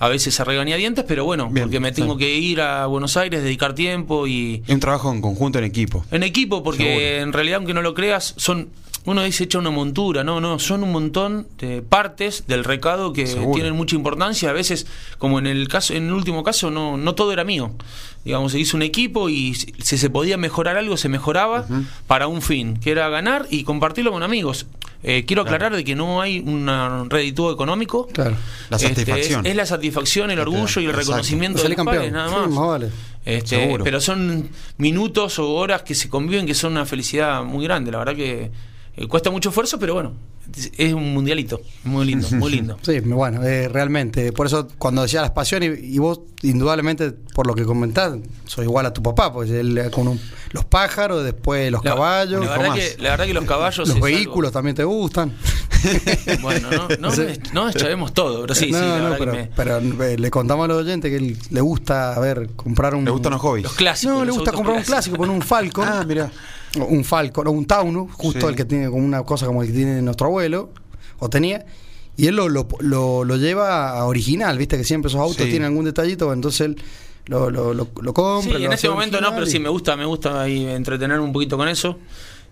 A 0.01 0.09
veces 0.09 0.39
a 0.39 0.43
regañadientes, 0.45 1.05
pero 1.07 1.25
bueno, 1.25 1.47
Bien, 1.51 1.65
porque 1.65 1.79
me 1.79 1.91
tengo 1.91 2.13
sí. 2.13 2.19
que 2.21 2.35
ir 2.35 2.59
a 2.59 2.87
Buenos 2.87 3.17
Aires, 3.17 3.43
dedicar 3.43 3.75
tiempo 3.75 4.25
y, 4.25 4.63
un 4.67 4.79
trabajo 4.79 5.11
en 5.11 5.21
conjunto, 5.21 5.59
en 5.59 5.63
equipo. 5.65 6.03
en 6.09 6.23
equipo, 6.23 6.63
porque 6.63 6.83
Seguro. 6.83 7.05
en 7.05 7.33
realidad, 7.33 7.57
aunque 7.57 7.75
no 7.75 7.83
lo 7.83 7.93
creas, 7.93 8.33
son. 8.35 8.69
Uno 9.05 9.23
dice 9.23 9.43
echa 9.43 9.59
una 9.59 9.69
montura, 9.69 10.23
no, 10.23 10.41
no, 10.41 10.57
son 10.57 10.83
un 10.83 10.91
montón 10.91 11.47
de 11.59 11.83
partes 11.83 12.45
del 12.47 12.63
recado 12.63 13.13
que 13.13 13.27
Seguro. 13.27 13.53
tienen 13.53 13.75
mucha 13.75 13.95
importancia. 13.95 14.49
A 14.49 14.53
veces, 14.53 14.87
como 15.19 15.37
en 15.37 15.45
el 15.45 15.67
caso, 15.67 15.93
en 15.93 16.07
el 16.07 16.13
último 16.13 16.43
caso, 16.43 16.71
no, 16.71 16.97
no 16.97 17.13
todo 17.13 17.31
era 17.31 17.43
mío. 17.43 17.71
Digamos, 18.25 18.53
se 18.53 18.59
hizo 18.59 18.77
un 18.77 18.83
equipo 18.83 19.29
y 19.29 19.53
si 19.53 19.73
si 19.83 19.97
se 19.99 20.09
podía 20.09 20.37
mejorar 20.37 20.77
algo, 20.77 20.97
se 20.97 21.09
mejoraba 21.09 21.67
para 22.07 22.25
un 22.25 22.41
fin, 22.41 22.77
que 22.77 22.89
era 22.91 23.07
ganar 23.09 23.45
y 23.51 23.63
compartirlo 23.65 24.11
con 24.11 24.23
amigos. 24.23 24.65
Eh, 25.03 25.25
quiero 25.25 25.41
aclarar 25.41 25.75
de 25.75 25.83
que 25.83 25.95
no 25.95 26.21
hay 26.21 26.39
un 26.39 27.09
redituo 27.09 27.51
económico. 27.51 28.07
Claro. 28.13 28.35
La 28.69 28.77
Este, 28.77 28.89
satisfacción. 28.89 29.45
es, 29.45 29.51
es 29.51 29.55
la 29.57 29.65
satisfacción, 29.65 30.29
el 30.31 30.39
orgullo 30.39 30.81
y 30.81 30.85
el 30.85 30.93
reconocimiento 30.93 31.61
de 31.63 31.69
los 31.69 31.85
padres, 31.85 32.11
nada 32.11 32.29
Sí, 32.29 32.35
más. 32.35 32.49
más 32.49 32.67
vale. 32.67 32.89
Este, 33.25 33.55
Seguro. 33.63 33.83
pero 33.83 33.99
son 34.01 34.49
minutos 34.77 35.37
o 35.39 35.49
horas 35.53 35.83
que 35.83 35.93
se 35.95 36.09
conviven 36.09 36.45
que 36.45 36.53
son 36.55 36.71
una 36.73 36.85
felicidad 36.85 37.43
muy 37.43 37.63
grande. 37.65 37.91
La 37.91 37.99
verdad 37.99 38.15
que 38.15 38.51
eh, 39.03 39.07
cuesta 39.07 39.29
mucho 39.31 39.49
esfuerzo, 39.49 39.77
pero 39.79 39.93
bueno, 39.93 40.13
es- 40.77 40.93
un 40.93 41.13
mundialito. 41.13 41.61
Muy 41.83 42.05
lindo, 42.05 42.27
muy 42.31 42.51
lindo. 42.51 42.77
Sí, 42.81 42.99
bueno, 43.01 43.43
eh, 43.43 43.67
realmente. 43.67 44.31
Por 44.33 44.47
eso, 44.47 44.67
cuando 44.77 45.01
decía 45.03 45.21
las 45.21 45.31
pasiones, 45.31 45.79
y, 45.81 45.95
y 45.95 45.97
vos, 45.99 46.21
indudablemente, 46.41 47.11
por 47.33 47.47
lo 47.47 47.55
que 47.55 47.63
comentás, 47.65 48.13
sos 48.45 48.63
igual 48.63 48.85
a 48.85 48.93
tu 48.93 49.01
papá, 49.03 49.31
pues 49.33 49.49
él 49.51 49.89
con 49.91 50.07
un- 50.07 50.19
los 50.51 50.65
pájaros, 50.65 51.23
después 51.23 51.71
los 51.71 51.83
La- 51.83 51.91
caballos, 51.91 52.45
La, 52.45 52.57
verdad 52.57 52.73
que, 52.75 52.95
la 52.99 53.09
verdad 53.11 53.25
que 53.25 53.33
los 53.33 53.45
caballos. 53.45 53.87
los 53.87 53.99
vehículos 53.99 54.51
también 54.51 54.75
te 54.75 54.83
gustan. 54.83 55.33
bueno, 56.43 56.69
no, 56.69 57.09
no, 57.09 57.15
no 57.53 57.65
deschavemos 57.65 58.13
todo, 58.13 58.41
pero 58.41 58.53
sí, 58.53 58.71
no, 58.71 58.77
sí, 58.79 58.85
la 58.85 59.09
no, 59.09 59.15
pero, 59.17 59.31
que 59.31 59.37
me- 59.39 59.49
pero, 59.55 59.77
eh, 59.79 60.17
le 60.17 60.29
contamos 60.29 60.65
a 60.65 60.67
los 60.67 60.77
oyentes 60.83 61.09
que 61.09 61.17
él- 61.17 61.37
le 61.49 61.61
gusta, 61.61 62.13
a 62.13 62.19
ver, 62.19 62.49
comprar 62.55 62.93
un. 62.93 63.03
Le 63.05 63.09
gustan 63.11 63.31
los 63.31 63.41
hobbies. 63.41 63.63
Los 63.63 63.73
clásicos. 63.73 64.15
No, 64.15 64.25
le 64.25 64.31
gusta 64.31 64.51
comprar 64.51 64.77
un 64.77 64.83
clásicos. 64.83 64.93
clásico, 64.93 65.17
poner 65.17 65.35
un 65.35 65.41
Falcon. 65.41 65.87
Ah, 65.87 66.03
mira. 66.07 66.31
Un 66.79 67.03
Falcon 67.03 67.47
o 67.47 67.51
un 67.51 67.65
Taunus, 67.65 68.11
justo 68.13 68.41
Sí. 68.41 68.47
el 68.47 68.55
que 68.55 68.65
tiene 68.65 68.89
como 68.89 69.05
una 69.05 69.23
cosa 69.23 69.45
como 69.45 69.61
el 69.61 69.67
que 69.69 69.73
tiene 69.73 70.01
nuestro 70.01 70.27
abuelo, 70.27 70.69
o 71.19 71.29
tenía, 71.29 71.65
y 72.17 72.27
él 72.27 72.35
lo, 72.35 72.49
lo, 72.49 72.67
lo, 72.79 73.23
lo 73.23 73.37
lleva 73.37 73.91
a 73.97 74.05
original, 74.05 74.57
viste 74.57 74.77
que 74.77 74.83
siempre 74.83 75.09
esos 75.09 75.19
autos 75.21 75.37
Sí. 75.45 75.49
tienen 75.49 75.67
algún 75.69 75.85
detallito, 75.85 76.31
entonces 76.33 76.61
él 76.61 76.77
lo, 77.27 77.49
lo, 77.49 77.73
lo, 77.73 77.87
lo 78.01 78.13
compra. 78.13 78.53
Sí, 78.53 78.59
lo 78.59 78.65
en 78.65 78.73
este 78.73 78.89
momento 78.89 79.19
no, 79.21 79.31
pero 79.31 79.45
y- 79.45 79.49
sí 79.49 79.59
me 79.59 79.69
gusta, 79.69 79.95
me 79.95 80.05
gusta 80.05 80.41
ahí 80.41 80.65
entretenerme 80.65 81.23
un 81.23 81.33
poquito 81.33 81.57
con 81.57 81.67
eso. 81.67 81.97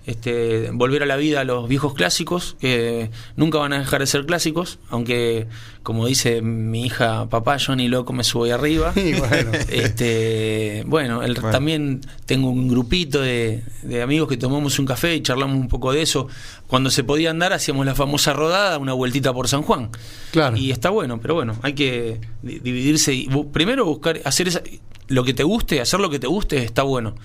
Este, 0.05 0.71
volver 0.73 1.03
a 1.03 1.05
la 1.05 1.17
vida 1.17 1.41
a 1.41 1.43
los 1.43 1.67
viejos 1.67 1.93
clásicos, 1.93 2.55
que 2.59 3.11
nunca 3.35 3.59
van 3.59 3.73
a 3.73 3.79
dejar 3.79 3.99
de 3.99 4.07
ser 4.07 4.25
clásicos, 4.25 4.79
aunque 4.89 5.45
como 5.83 6.07
dice 6.07 6.41
mi 6.41 6.83
hija, 6.85 7.29
papá, 7.29 7.57
yo 7.57 7.75
ni 7.75 7.87
loco 7.87 8.11
me 8.11 8.23
subo 8.23 8.45
ahí 8.45 8.51
arriba. 8.51 8.91
Y 8.95 9.13
bueno. 9.13 9.51
Este, 9.69 10.83
bueno, 10.87 11.21
el- 11.23 11.33
Bueno. 11.35 11.51
también 11.51 12.01
tengo 12.25 12.49
un 12.49 12.67
grupito 12.67 13.21
de, 13.21 13.61
de 13.83 14.01
amigos 14.01 14.27
que 14.29 14.37
tomamos 14.37 14.79
un 14.79 14.85
café 14.85 15.15
y 15.15 15.21
charlamos 15.21 15.57
un 15.57 15.67
poco 15.67 15.91
de 15.93 16.01
eso. 16.01 16.27
Cuando 16.67 16.89
se 16.89 17.03
podía 17.03 17.29
andar, 17.29 17.53
hacíamos 17.53 17.85
la 17.85 17.93
famosa 17.95 18.33
rodada, 18.33 18.77
una 18.79 18.93
vueltita 18.93 19.31
por 19.33 19.47
San 19.47 19.61
Juan. 19.61 19.89
Claro. 20.31 20.57
Y 20.57 20.71
está 20.71 20.89
bueno, 20.89 21.19
pero 21.21 21.35
bueno, 21.35 21.55
hay 21.61 21.73
que 21.73 22.19
di- 22.41 22.59
dividirse 22.59 23.13
y 23.13 23.27
primero 23.51 23.85
buscar 23.85 24.21
hacer 24.25 24.47
esa- 24.47 24.63
lo 25.07 25.23
que 25.23 25.33
te 25.33 25.43
guste, 25.43 25.81
hacer 25.81 25.99
lo 25.99 26.09
que 26.09 26.19
te 26.19 26.27
guste 26.27 26.63
está 26.63 26.83
bueno. 26.83 27.15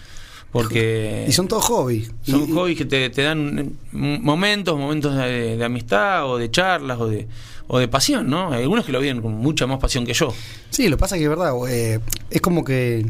Porque 0.54 1.26
Y 1.28 1.32
son 1.32 1.48
todos 1.48 1.64
hobbies. 1.64 2.10
son 2.22 2.48
Y- 2.48 2.52
hobbies 2.52 2.78
que 2.78 2.84
te, 2.84 3.10
te 3.10 3.22
dan 3.22 3.72
mm, 3.92 4.22
momentos, 4.22 4.78
momentos 4.78 5.16
de, 5.16 5.56
de 5.56 5.64
amistad 5.64 6.30
o 6.30 6.38
de 6.38 6.48
charlas 6.50 6.98
o 7.00 7.08
de, 7.08 7.26
o 7.66 7.78
de 7.80 7.88
pasión, 7.88 8.30
¿no? 8.30 8.52
Hay 8.52 8.62
algunos 8.62 8.86
que 8.86 8.92
lo 8.92 9.00
viven 9.00 9.20
con 9.20 9.32
mucha 9.34 9.66
más 9.66 9.78
pasión 9.80 10.06
que 10.06 10.14
yo. 10.14 10.32
Sí, 10.70 10.88
lo 10.88 10.96
que 10.96 11.00
pasa 11.00 11.16
es 11.16 11.20
que 11.20 11.24
es 11.24 11.28
verdad, 11.28 11.52
eh, 11.68 11.98
es 12.30 12.40
como 12.40 12.64
que 12.64 13.04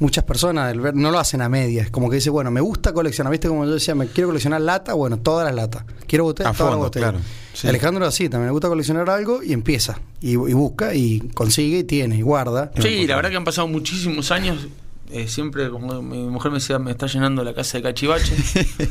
muchas 0.00 0.24
personas 0.24 0.72
el 0.72 0.80
ver- 0.80 0.94
no 0.96 1.12
lo 1.12 1.20
hacen 1.20 1.40
a 1.40 1.48
medias. 1.48 1.88
Como 1.90 2.10
que 2.10 2.16
dice, 2.16 2.30
bueno, 2.30 2.50
me 2.50 2.60
gusta 2.60 2.92
coleccionar. 2.92 3.30
¿Viste? 3.30 3.46
Como 3.46 3.64
yo 3.64 3.74
decía, 3.74 3.94
me 3.94 4.08
quiero 4.08 4.28
coleccionar 4.30 4.60
lata, 4.60 4.94
bueno, 4.94 5.18
todas 5.18 5.44
las 5.46 5.54
latas. 5.54 5.84
Quiero 6.08 6.24
botella, 6.24 6.50
A 6.50 6.52
todas 6.52 6.72
las 6.72 6.80
botellas. 6.80 7.10
claro. 7.10 7.24
Sí. 7.54 7.66
Alejandro 7.68 8.06
así, 8.06 8.28
también 8.28 8.46
le 8.48 8.52
gusta 8.52 8.68
coleccionar 8.68 9.08
algo 9.08 9.40
y 9.42 9.52
empieza. 9.52 10.00
Y, 10.20 10.30
y 10.32 10.34
busca 10.52 10.94
y 10.96 11.20
consigue 11.34 11.78
y 11.78 11.84
tiene 11.84 12.16
y 12.16 12.22
guarda. 12.22 12.72
Sí, 12.80 13.06
la 13.06 13.14
verdad 13.16 13.30
que 13.30 13.36
han 13.36 13.44
pasado 13.44 13.68
muchísimos 13.68 14.30
años. 14.32 14.66
Eh, 15.10 15.28
siempre, 15.28 15.70
como 15.70 16.02
mi 16.02 16.18
mujer 16.24 16.50
me 16.50 16.58
decía, 16.58 16.78
me 16.78 16.90
está 16.90 17.06
llenando 17.06 17.42
la 17.44 17.54
casa 17.54 17.78
de 17.78 17.82
cachivache. 17.82 18.34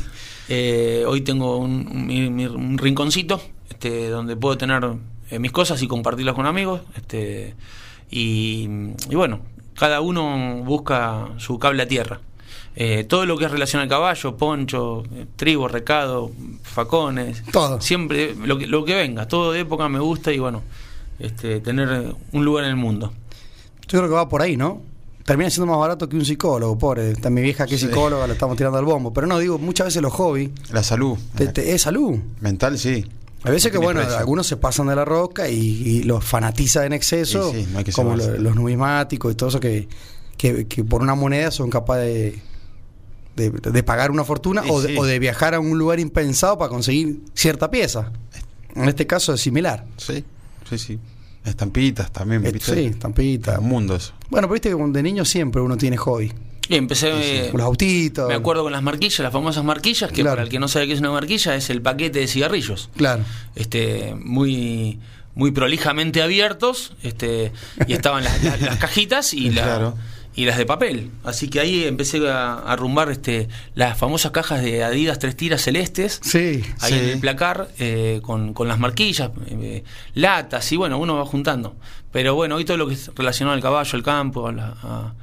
Eh, 0.50 1.04
hoy 1.06 1.20
tengo 1.20 1.58
un, 1.58 1.86
un- 2.50 2.78
rinconcito 2.78 3.38
este, 3.68 4.08
donde 4.08 4.34
puedo 4.34 4.56
tener 4.56 4.82
eh, 5.30 5.38
mis 5.38 5.52
cosas 5.52 5.82
y 5.82 5.86
compartirlas 5.86 6.34
con 6.34 6.46
amigos. 6.46 6.80
Este, 6.96 7.54
y, 8.10 8.66
y 9.10 9.14
bueno, 9.14 9.40
cada 9.74 10.00
uno 10.00 10.62
busca 10.64 11.28
su 11.36 11.58
cable 11.58 11.82
a 11.82 11.86
tierra. 11.86 12.20
Eh, 12.76 13.04
todo 13.04 13.26
lo 13.26 13.36
que 13.36 13.44
es 13.44 13.50
relación 13.50 13.82
al 13.82 13.88
caballo, 13.90 14.38
poncho, 14.38 15.02
eh, 15.14 15.26
trigo, 15.36 15.68
recado, 15.68 16.30
facones, 16.62 17.42
Todo. 17.52 17.78
siempre 17.82 18.34
lo 18.34 18.56
que, 18.56 18.66
lo 18.66 18.86
que 18.86 18.94
venga, 18.94 19.28
todo 19.28 19.52
de 19.52 19.60
época 19.60 19.86
me 19.90 19.98
gusta 19.98 20.32
y 20.32 20.38
bueno, 20.38 20.62
este, 21.18 21.60
tener 21.60 22.14
un 22.32 22.44
lugar 22.46 22.64
en 22.64 22.70
el 22.70 22.76
mundo. 22.76 23.12
Yo 23.86 23.98
creo 23.98 24.08
que 24.08 24.14
va 24.14 24.30
por 24.30 24.40
ahí, 24.40 24.56
¿no? 24.56 24.80
Termina 25.28 25.50
siendo 25.50 25.70
más 25.70 25.78
barato 25.78 26.08
que 26.08 26.16
un 26.16 26.24
psicólogo, 26.24 26.78
pobre. 26.78 27.10
Está 27.10 27.28
mi 27.28 27.42
vieja 27.42 27.66
que 27.66 27.74
es 27.74 27.80
Sí. 27.82 27.86
psicóloga, 27.88 28.26
le 28.26 28.32
estamos 28.32 28.56
tirando 28.56 28.78
al 28.78 28.84
bombo. 28.86 29.12
Pero 29.12 29.26
no, 29.26 29.38
digo, 29.38 29.58
muchas 29.58 29.88
veces 29.88 30.00
los 30.00 30.12
hobbies 30.14 30.50
La 30.72 30.82
salud. 30.82 31.18
te- 31.36 31.48
te- 31.48 31.74
es 31.74 31.82
salud. 31.82 32.18
Mental, 32.40 32.78
sí. 32.78 33.04
A 33.44 33.50
veces 33.50 33.70
que, 33.70 33.76
bueno, 33.78 34.00
precio. 34.00 34.16
algunos 34.18 34.46
se 34.46 34.56
pasan 34.56 34.86
de 34.88 34.96
la 34.96 35.04
roca 35.04 35.48
y, 35.48 35.58
y 35.58 36.02
los 36.04 36.24
fanatiza 36.24 36.86
en 36.86 36.94
exceso, 36.94 37.52
Sí, 37.52 37.64
sí, 37.64 37.68
no 37.70 37.78
hay 37.78 37.84
que 37.84 37.92
como 37.92 38.16
lo- 38.16 38.38
los 38.38 38.56
numismáticos 38.56 39.30
y 39.30 39.34
todo 39.36 39.50
eso 39.50 39.60
que, 39.60 39.86
que, 40.38 40.66
que 40.66 40.82
por 40.82 41.02
una 41.02 41.14
moneda 41.14 41.50
son 41.50 41.68
capaces 41.70 42.34
de, 43.36 43.50
de- 43.50 43.70
de 43.70 43.82
pagar 43.82 44.10
una 44.10 44.24
fortuna 44.24 44.62
Sí, 44.62 44.68
o, 44.72 44.80
de, 44.80 44.98
o 44.98 45.04
de 45.04 45.18
viajar 45.18 45.54
a 45.54 45.60
un 45.60 45.78
lugar 45.78 46.00
impensado 46.00 46.56
para 46.58 46.70
conseguir 46.70 47.20
cierta 47.34 47.70
pieza. 47.70 48.12
En 48.74 48.88
este 48.88 49.06
caso 49.06 49.34
es 49.34 49.40
similar. 49.42 49.84
Sí, 49.98 50.24
sí, 50.68 50.78
sí. 50.78 50.98
Estampitas 51.44 52.12
también, 52.12 52.44
Eh, 52.44 52.52
¿viste? 52.52 52.74
sí, 52.74 52.80
estampita. 52.86 53.58
Un 53.58 53.68
mundo 53.68 53.96
eso. 53.96 54.12
Bueno, 54.30 54.48
pero 54.48 54.54
viste 54.54 54.68
que 54.70 54.76
de 54.98 55.02
niño 55.02 55.24
siempre 55.24 55.60
uno 55.62 55.76
tiene 55.76 55.96
hobby. 55.96 56.32
Y 56.68 56.74
empecé... 56.76 57.46
eh, 57.46 57.48
Con 57.50 57.58
los 57.58 57.66
autitos. 57.66 58.28
Me 58.28 58.34
acuerdo 58.34 58.62
con 58.62 58.72
las 58.72 58.82
marquillas, 58.82 59.20
las 59.20 59.32
famosas 59.32 59.64
marquillas, 59.64 60.10
que 60.10 60.20
Claro. 60.20 60.32
para 60.36 60.42
el 60.42 60.48
que 60.50 60.58
no 60.58 60.68
sabe 60.68 60.86
qué 60.86 60.92
es 60.92 61.00
una 61.00 61.10
marquilla, 61.10 61.54
es 61.54 61.70
el 61.70 61.80
paquete 61.80 62.18
de 62.20 62.26
cigarrillos. 62.26 62.90
Claro. 62.96 63.24
Este, 63.54 64.14
muy, 64.22 64.98
muy 65.34 65.50
prolijamente 65.52 66.20
abiertos, 66.20 66.92
este, 67.02 67.52
y 67.86 67.94
estaban 67.94 68.24
las, 68.24 68.42
las- 68.44 68.60
las 68.60 68.76
cajitas 68.76 69.32
y, 69.32 69.50
la- 69.50 69.62
Claro. 69.62 69.94
Y 70.40 70.44
las 70.44 70.56
de 70.56 70.66
papel. 70.66 71.10
Así 71.24 71.48
que 71.48 71.58
ahí 71.60 71.84
empecé 71.84 72.26
a, 72.30 72.54
arrumbar 72.60 73.10
este, 73.10 73.48
las 73.74 73.98
famosas 73.98 74.30
cajas 74.30 74.62
de 74.62 74.84
Adidas 74.84 75.18
tres 75.18 75.36
tiras 75.36 75.62
celestes. 75.62 76.20
Sí. 76.22 76.62
Ahí 76.80 76.92
Sí. 76.92 76.98
en 76.98 77.04
el 77.10 77.18
placar, 77.20 77.68
eh, 77.78 78.20
con, 78.22 78.54
con 78.54 78.68
las 78.68 78.78
marquillas, 78.78 79.30
eh, 79.48 79.82
latas, 80.14 80.70
y 80.72 80.76
bueno, 80.76 80.98
uno 80.98 81.16
va 81.16 81.26
juntando. 81.26 81.76
Pero 82.12 82.34
bueno, 82.34 82.54
hoy 82.56 82.64
todo 82.64 82.76
lo 82.76 82.86
que 82.86 82.94
es 82.94 83.10
relacionado 83.14 83.54
al 83.56 83.62
caballo, 83.62 83.90
al 83.96 84.02
campo, 84.02 84.46
a, 84.48 84.52
la- 84.52 84.76
a- 84.82 85.14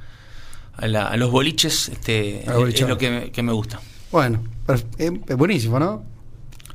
a 0.76 0.86
la- 0.86 1.06
a 1.08 1.16
los 1.16 1.30
boliches, 1.30 1.88
este, 1.88 2.40
es- 2.40 2.80
es 2.80 2.88
lo 2.88 2.98
que 2.98 3.10
me, 3.10 3.30
que 3.30 3.42
me 3.42 3.52
gusta. 3.52 3.80
Bueno, 4.12 4.42
pero 4.66 4.78
es, 4.98 5.12
es 5.28 5.36
buenísimo, 5.36 5.78
¿no? 5.80 6.04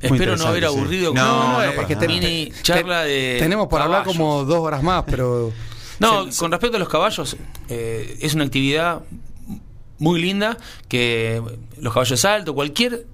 Espero 0.00 0.36
no 0.36 0.46
haber 0.46 0.64
sí. 0.64 0.66
aburrido 0.68 1.14
No, 1.14 1.20
con 1.20 1.38
no, 1.52 1.56
una 1.58 1.72
para 1.76 1.86
que 1.86 1.94
mini 2.08 2.46
te- 2.50 2.62
charla 2.62 3.04
de. 3.04 3.36
Tenemos 3.38 3.68
para 3.68 3.84
hablar 3.84 4.00
caballos. 4.02 4.18
como 4.18 4.44
dos 4.44 4.58
horas 4.58 4.82
más, 4.82 5.04
pero. 5.06 5.52
No, 6.02 6.30
se- 6.30 6.38
con 6.38 6.50
respecto 6.50 6.76
a 6.76 6.80
los 6.80 6.88
caballos, 6.88 7.36
eh, 7.68 8.18
es 8.20 8.34
una 8.34 8.44
actividad 8.44 9.00
muy 9.98 10.20
linda 10.20 10.58
que 10.88 11.40
los 11.78 11.92
caballos 11.92 12.10
de 12.10 12.16
salto, 12.16 12.54
cualquier. 12.54 13.06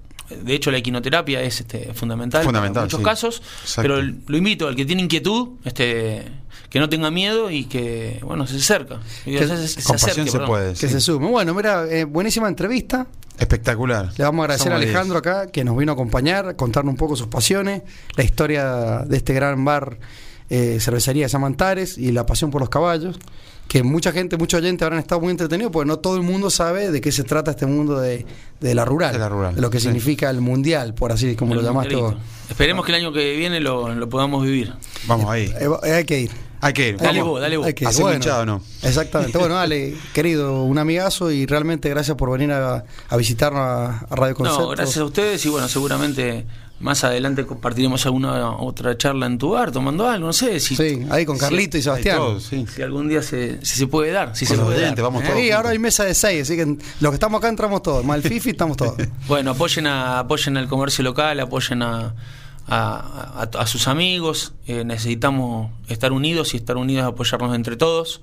De 0.43 0.53
hecho, 0.53 0.69
la 0.69 0.77
equinoterapia 0.77 1.41
es 1.41 1.61
este, 1.61 1.91
fundamental, 1.95 2.43
Fundamental, 2.43 2.83
en 2.83 2.85
muchos 2.85 2.99
sí. 2.99 3.03
casos. 3.03 3.41
Exacto. 3.63 3.81
Pero 3.95 4.13
lo 4.27 4.37
invito 4.37 4.67
al 4.67 4.75
que 4.75 4.85
tiene 4.85 5.01
inquietud, 5.01 5.57
este, 5.65 6.23
que 6.69 6.79
no 6.79 6.87
tenga 6.87 7.09
miedo 7.09 7.49
y 7.49 7.65
que, 7.65 8.19
bueno, 8.23 8.45
se 8.45 8.57
acerca. 8.57 8.99
Y 9.25 9.31
Que- 9.37 9.47
se- 9.47 9.67
se 9.67 9.81
Con 9.83 9.95
acerque, 9.95 10.29
se 10.29 10.39
puede. 10.39 10.71
Que 10.73 10.87
sí. 10.87 10.89
se 10.89 11.01
sume. 11.01 11.27
Bueno, 11.29 11.55
mira, 11.55 11.87
eh, 11.89 12.03
buenísima 12.03 12.47
entrevista. 12.47 13.07
Espectacular. 13.39 14.11
Le 14.17 14.23
vamos 14.23 14.41
a 14.41 14.43
agradecer 14.43 14.67
Somos 14.67 14.79
a 14.79 14.83
Alejandro 14.83 15.17
acá 15.17 15.47
que 15.47 15.63
nos 15.63 15.75
vino 15.77 15.91
a 15.91 15.95
acompañar, 15.95 16.55
contarnos 16.55 16.91
un 16.91 16.97
poco 16.97 17.15
sus 17.15 17.27
pasiones, 17.27 17.81
la 18.15 18.23
historia 18.23 18.99
de 19.07 19.17
este 19.17 19.33
gran 19.33 19.63
bar, 19.65 19.97
eh, 20.49 20.77
cervecería 20.79 21.25
de 21.25 21.29
Samantares 21.29 21.97
y 21.97 22.11
la 22.11 22.25
pasión 22.25 22.51
por 22.51 22.61
los 22.61 22.69
caballos. 22.69 23.17
Que 23.67 23.83
mucha 23.83 24.11
gente, 24.11 24.35
muchos 24.35 24.59
oyentes 24.59 24.83
habrán 24.83 24.99
estado 24.99 25.21
muy 25.21 25.29
entretenidos 25.29 25.71
porque 25.71 25.87
no 25.87 25.99
todo 25.99 26.15
el 26.15 26.23
mundo 26.23 26.49
sabe 26.49 26.91
de 26.91 27.01
qué 27.01 27.11
se 27.11 27.23
trata 27.23 27.51
este 27.51 27.67
mundo 27.67 27.99
de, 27.99 28.25
de 28.59 28.73
la 28.73 28.83
rural. 28.83 29.13
De 29.13 29.19
la 29.19 29.29
rural, 29.29 29.53
de 29.53 29.61
lo 29.61 29.69
que 29.69 29.79
sí. 29.79 29.83
significa 29.85 30.27
el 30.31 30.41
mundial, 30.41 30.95
por 30.95 31.11
así 31.11 31.35
como 31.35 31.53
lo 31.53 31.61
llamaste 31.61 31.95
vos. 31.95 32.15
Esperemos 32.49 32.83
que 32.83 32.93
el 32.93 32.95
año 32.97 33.13
que 33.13 33.35
viene 33.37 33.59
lo, 33.59 33.93
lo 33.93 34.09
podamos 34.09 34.43
vivir. 34.43 34.73
Vamos 35.05 35.29
ahí. 35.29 35.53
Eh, 35.59 35.69
eh, 35.83 35.91
hay 35.93 36.03
que 36.03 36.19
ir. 36.21 36.31
Hay 36.61 36.73
que 36.73 36.89
ir. 36.89 36.97
Dale 36.97 37.19
vamos. 37.19 37.33
vos, 37.33 37.41
dale 37.41 37.57
vos. 37.57 37.67
Hay 37.67 37.73
que 37.75 37.83
ir. 37.83 37.89
¿Hacemos 37.89 38.17
Bueno, 38.17 38.45
no? 38.45 38.61
Exactamente. 38.81 39.37
Bueno, 39.37 39.53
dale, 39.61 39.95
querido, 40.13 40.63
un 40.63 40.79
amigazo 40.79 41.29
y 41.31 41.45
realmente 41.45 41.89
gracias 41.89 42.17
por 42.17 42.31
venir 42.31 42.51
a, 42.51 42.83
a 43.07 43.17
visitarnos 43.17 43.61
a, 43.61 43.99
a 43.99 44.15
Radio 44.15 44.33
Concepto. 44.33 44.61
No, 44.61 44.69
gracias 44.69 44.97
a 44.97 45.05
ustedes 45.05 45.45
y 45.45 45.49
bueno, 45.49 45.67
seguramente 45.67 46.47
más 46.79 47.03
adelante 47.03 47.45
compartiremos 47.45 48.05
alguna 48.05 48.51
otra 48.57 48.97
charla 48.97 49.25
en 49.25 49.37
tu 49.37 49.49
bar, 49.51 49.71
tomando 49.71 50.07
algo, 50.07 50.27
no 50.27 50.33
sé 50.33 50.59
si, 50.59 50.75
Sí, 50.75 51.05
ahí 51.09 51.25
con 51.25 51.35
si- 51.35 51.41
Carlito 51.41 51.77
y 51.77 51.81
Sebastián. 51.81 52.17
todo, 52.17 52.39
sí. 52.39 52.65
si 52.73 52.81
algún 52.81 53.09
día 53.09 53.21
se, 53.21 53.63
si 53.65 53.77
se 53.77 53.87
puede 53.87 54.11
dar, 54.11 54.35
si 54.35 54.45
Con 54.45 54.55
se 54.55 54.61
los 54.61 54.65
puede 54.71 54.81
dar. 54.85 55.01
vamos 55.01 55.23
¿eh? 55.23 55.27
todos. 55.27 55.39
Sí, 55.39 55.51
ahora 55.51 55.69
hay 55.71 55.79
mesa 55.79 56.05
de 56.05 56.13
seis, 56.13 56.43
así 56.43 56.55
que 56.55 56.65
los 56.65 57.11
que 57.11 57.15
estamos 57.15 57.39
acá 57.39 57.49
entramos 57.49 57.81
todos. 57.83 58.05
Mal 58.05 58.21
Fifi 58.21 58.51
estamos 58.51 58.77
todos. 58.77 58.95
Bueno, 59.27 59.51
apoyen 59.51 59.87
a, 59.87 60.19
apoyen 60.19 60.55
al 60.57 60.67
comercio 60.69 61.03
local, 61.03 61.39
apoyen 61.41 61.81
a, 61.81 62.15
a, 62.67 63.41
a- 63.53 63.59
a 63.61 63.67
sus 63.67 63.87
amigos, 63.87 64.53
eh, 64.67 64.83
necesitamos 64.85 65.71
estar 65.87 66.11
unidos 66.13 66.53
y 66.53 66.57
estar 66.57 66.77
unidos 66.77 67.05
apoyarnos 67.05 67.55
entre 67.55 67.75
todos. 67.75 68.21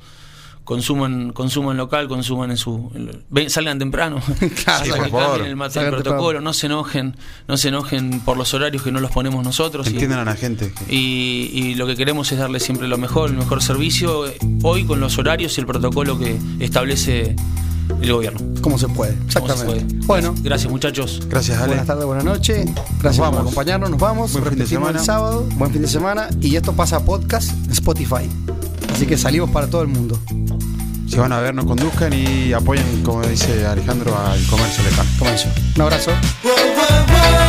Consuman, 0.66 1.32
consuman 1.32 1.76
local, 1.76 2.08
consuman 2.08 2.50
en 2.50 2.56
su. 2.56 2.90
ven, 3.30 3.48
salgan 3.50 3.78
temprano. 3.78 4.20
Claro, 4.64 4.84
Sí, 4.84 4.90
por 4.90 5.10
favor. 5.10 5.40
el, 5.42 5.54
mate- 5.54 5.80
el 5.80 5.90
protocolo, 5.90 6.22
temprano. 6.22 6.40
no 6.40 6.52
se 6.52 6.66
enojen, 6.66 7.16
no 7.46 7.56
se 7.56 7.68
enojen 7.68 8.18
por 8.20 8.36
los 8.36 8.52
horarios 8.52 8.82
que 8.82 8.90
no 8.90 8.98
los 8.98 9.12
ponemos 9.12 9.44
nosotros. 9.44 9.86
y- 9.86 9.90
Entiendan 9.90 10.18
a 10.18 10.24
la 10.24 10.34
gente. 10.34 10.72
y, 10.90 11.50
y 11.52 11.74
lo 11.76 11.86
que 11.86 11.94
queremos 11.94 12.32
es 12.32 12.38
darle 12.40 12.58
siempre 12.58 12.88
lo 12.88 12.98
mejor, 12.98 13.30
el 13.30 13.36
mejor 13.36 13.62
servicio, 13.62 14.26
eh, 14.26 14.36
hoy 14.64 14.84
con 14.84 14.98
los 14.98 15.16
horarios 15.18 15.56
y 15.56 15.60
el 15.60 15.68
protocolo 15.68 16.18
que 16.18 16.36
establece 16.58 17.36
el 18.02 18.12
gobierno. 18.12 18.40
Como 18.60 18.76
se 18.76 18.88
puede, 18.88 19.14
¿Cómo 19.14 19.30
se 19.30 19.38
exactamente. 19.38 19.84
puede? 19.94 20.06
Bueno, 20.06 20.34
Gracias 20.42 20.68
muchachos. 20.68 21.22
Gracias, 21.28 21.58
Ale. 21.58 21.68
buenas 21.68 21.86
tardes, 21.86 22.04
buenas 22.06 22.24
noches. 22.24 22.66
Gracias 23.00 23.24
por 23.30 23.38
acompañarnos. 23.40 23.88
Nos 23.90 24.00
vamos. 24.00 24.32
Buen 24.32 24.44
fin 24.46 24.58
de 24.58 24.66
semana. 24.66 24.98
el 24.98 25.04
sábado. 25.04 25.46
Buen 25.54 25.70
fin 25.72 25.82
de 25.82 25.86
semana. 25.88 26.28
Y 26.40 26.56
esto 26.56 26.72
pasa 26.72 26.96
a 26.96 27.04
podcast 27.04 27.52
Spotify. 27.70 28.28
Así 28.92 29.06
que 29.06 29.16
salimos 29.16 29.50
para 29.50 29.68
todo 29.68 29.82
el 29.82 29.88
mundo. 29.88 30.18
Si 31.06 31.16
van 31.16 31.32
a 31.32 31.40
ver, 31.40 31.54
no 31.54 31.64
conduzcan 31.64 32.12
y 32.12 32.52
apoyen, 32.52 33.02
como 33.02 33.22
dice 33.22 33.64
Alejandro, 33.64 34.16
al 34.18 34.44
comercio 34.46 34.82
local. 34.90 35.06
Comenzó. 35.18 35.48
Un 35.76 35.82
abrazo. 35.82 36.10
Whoa, 36.42 36.52
whoa, 36.52 37.40
whoa. 37.40 37.45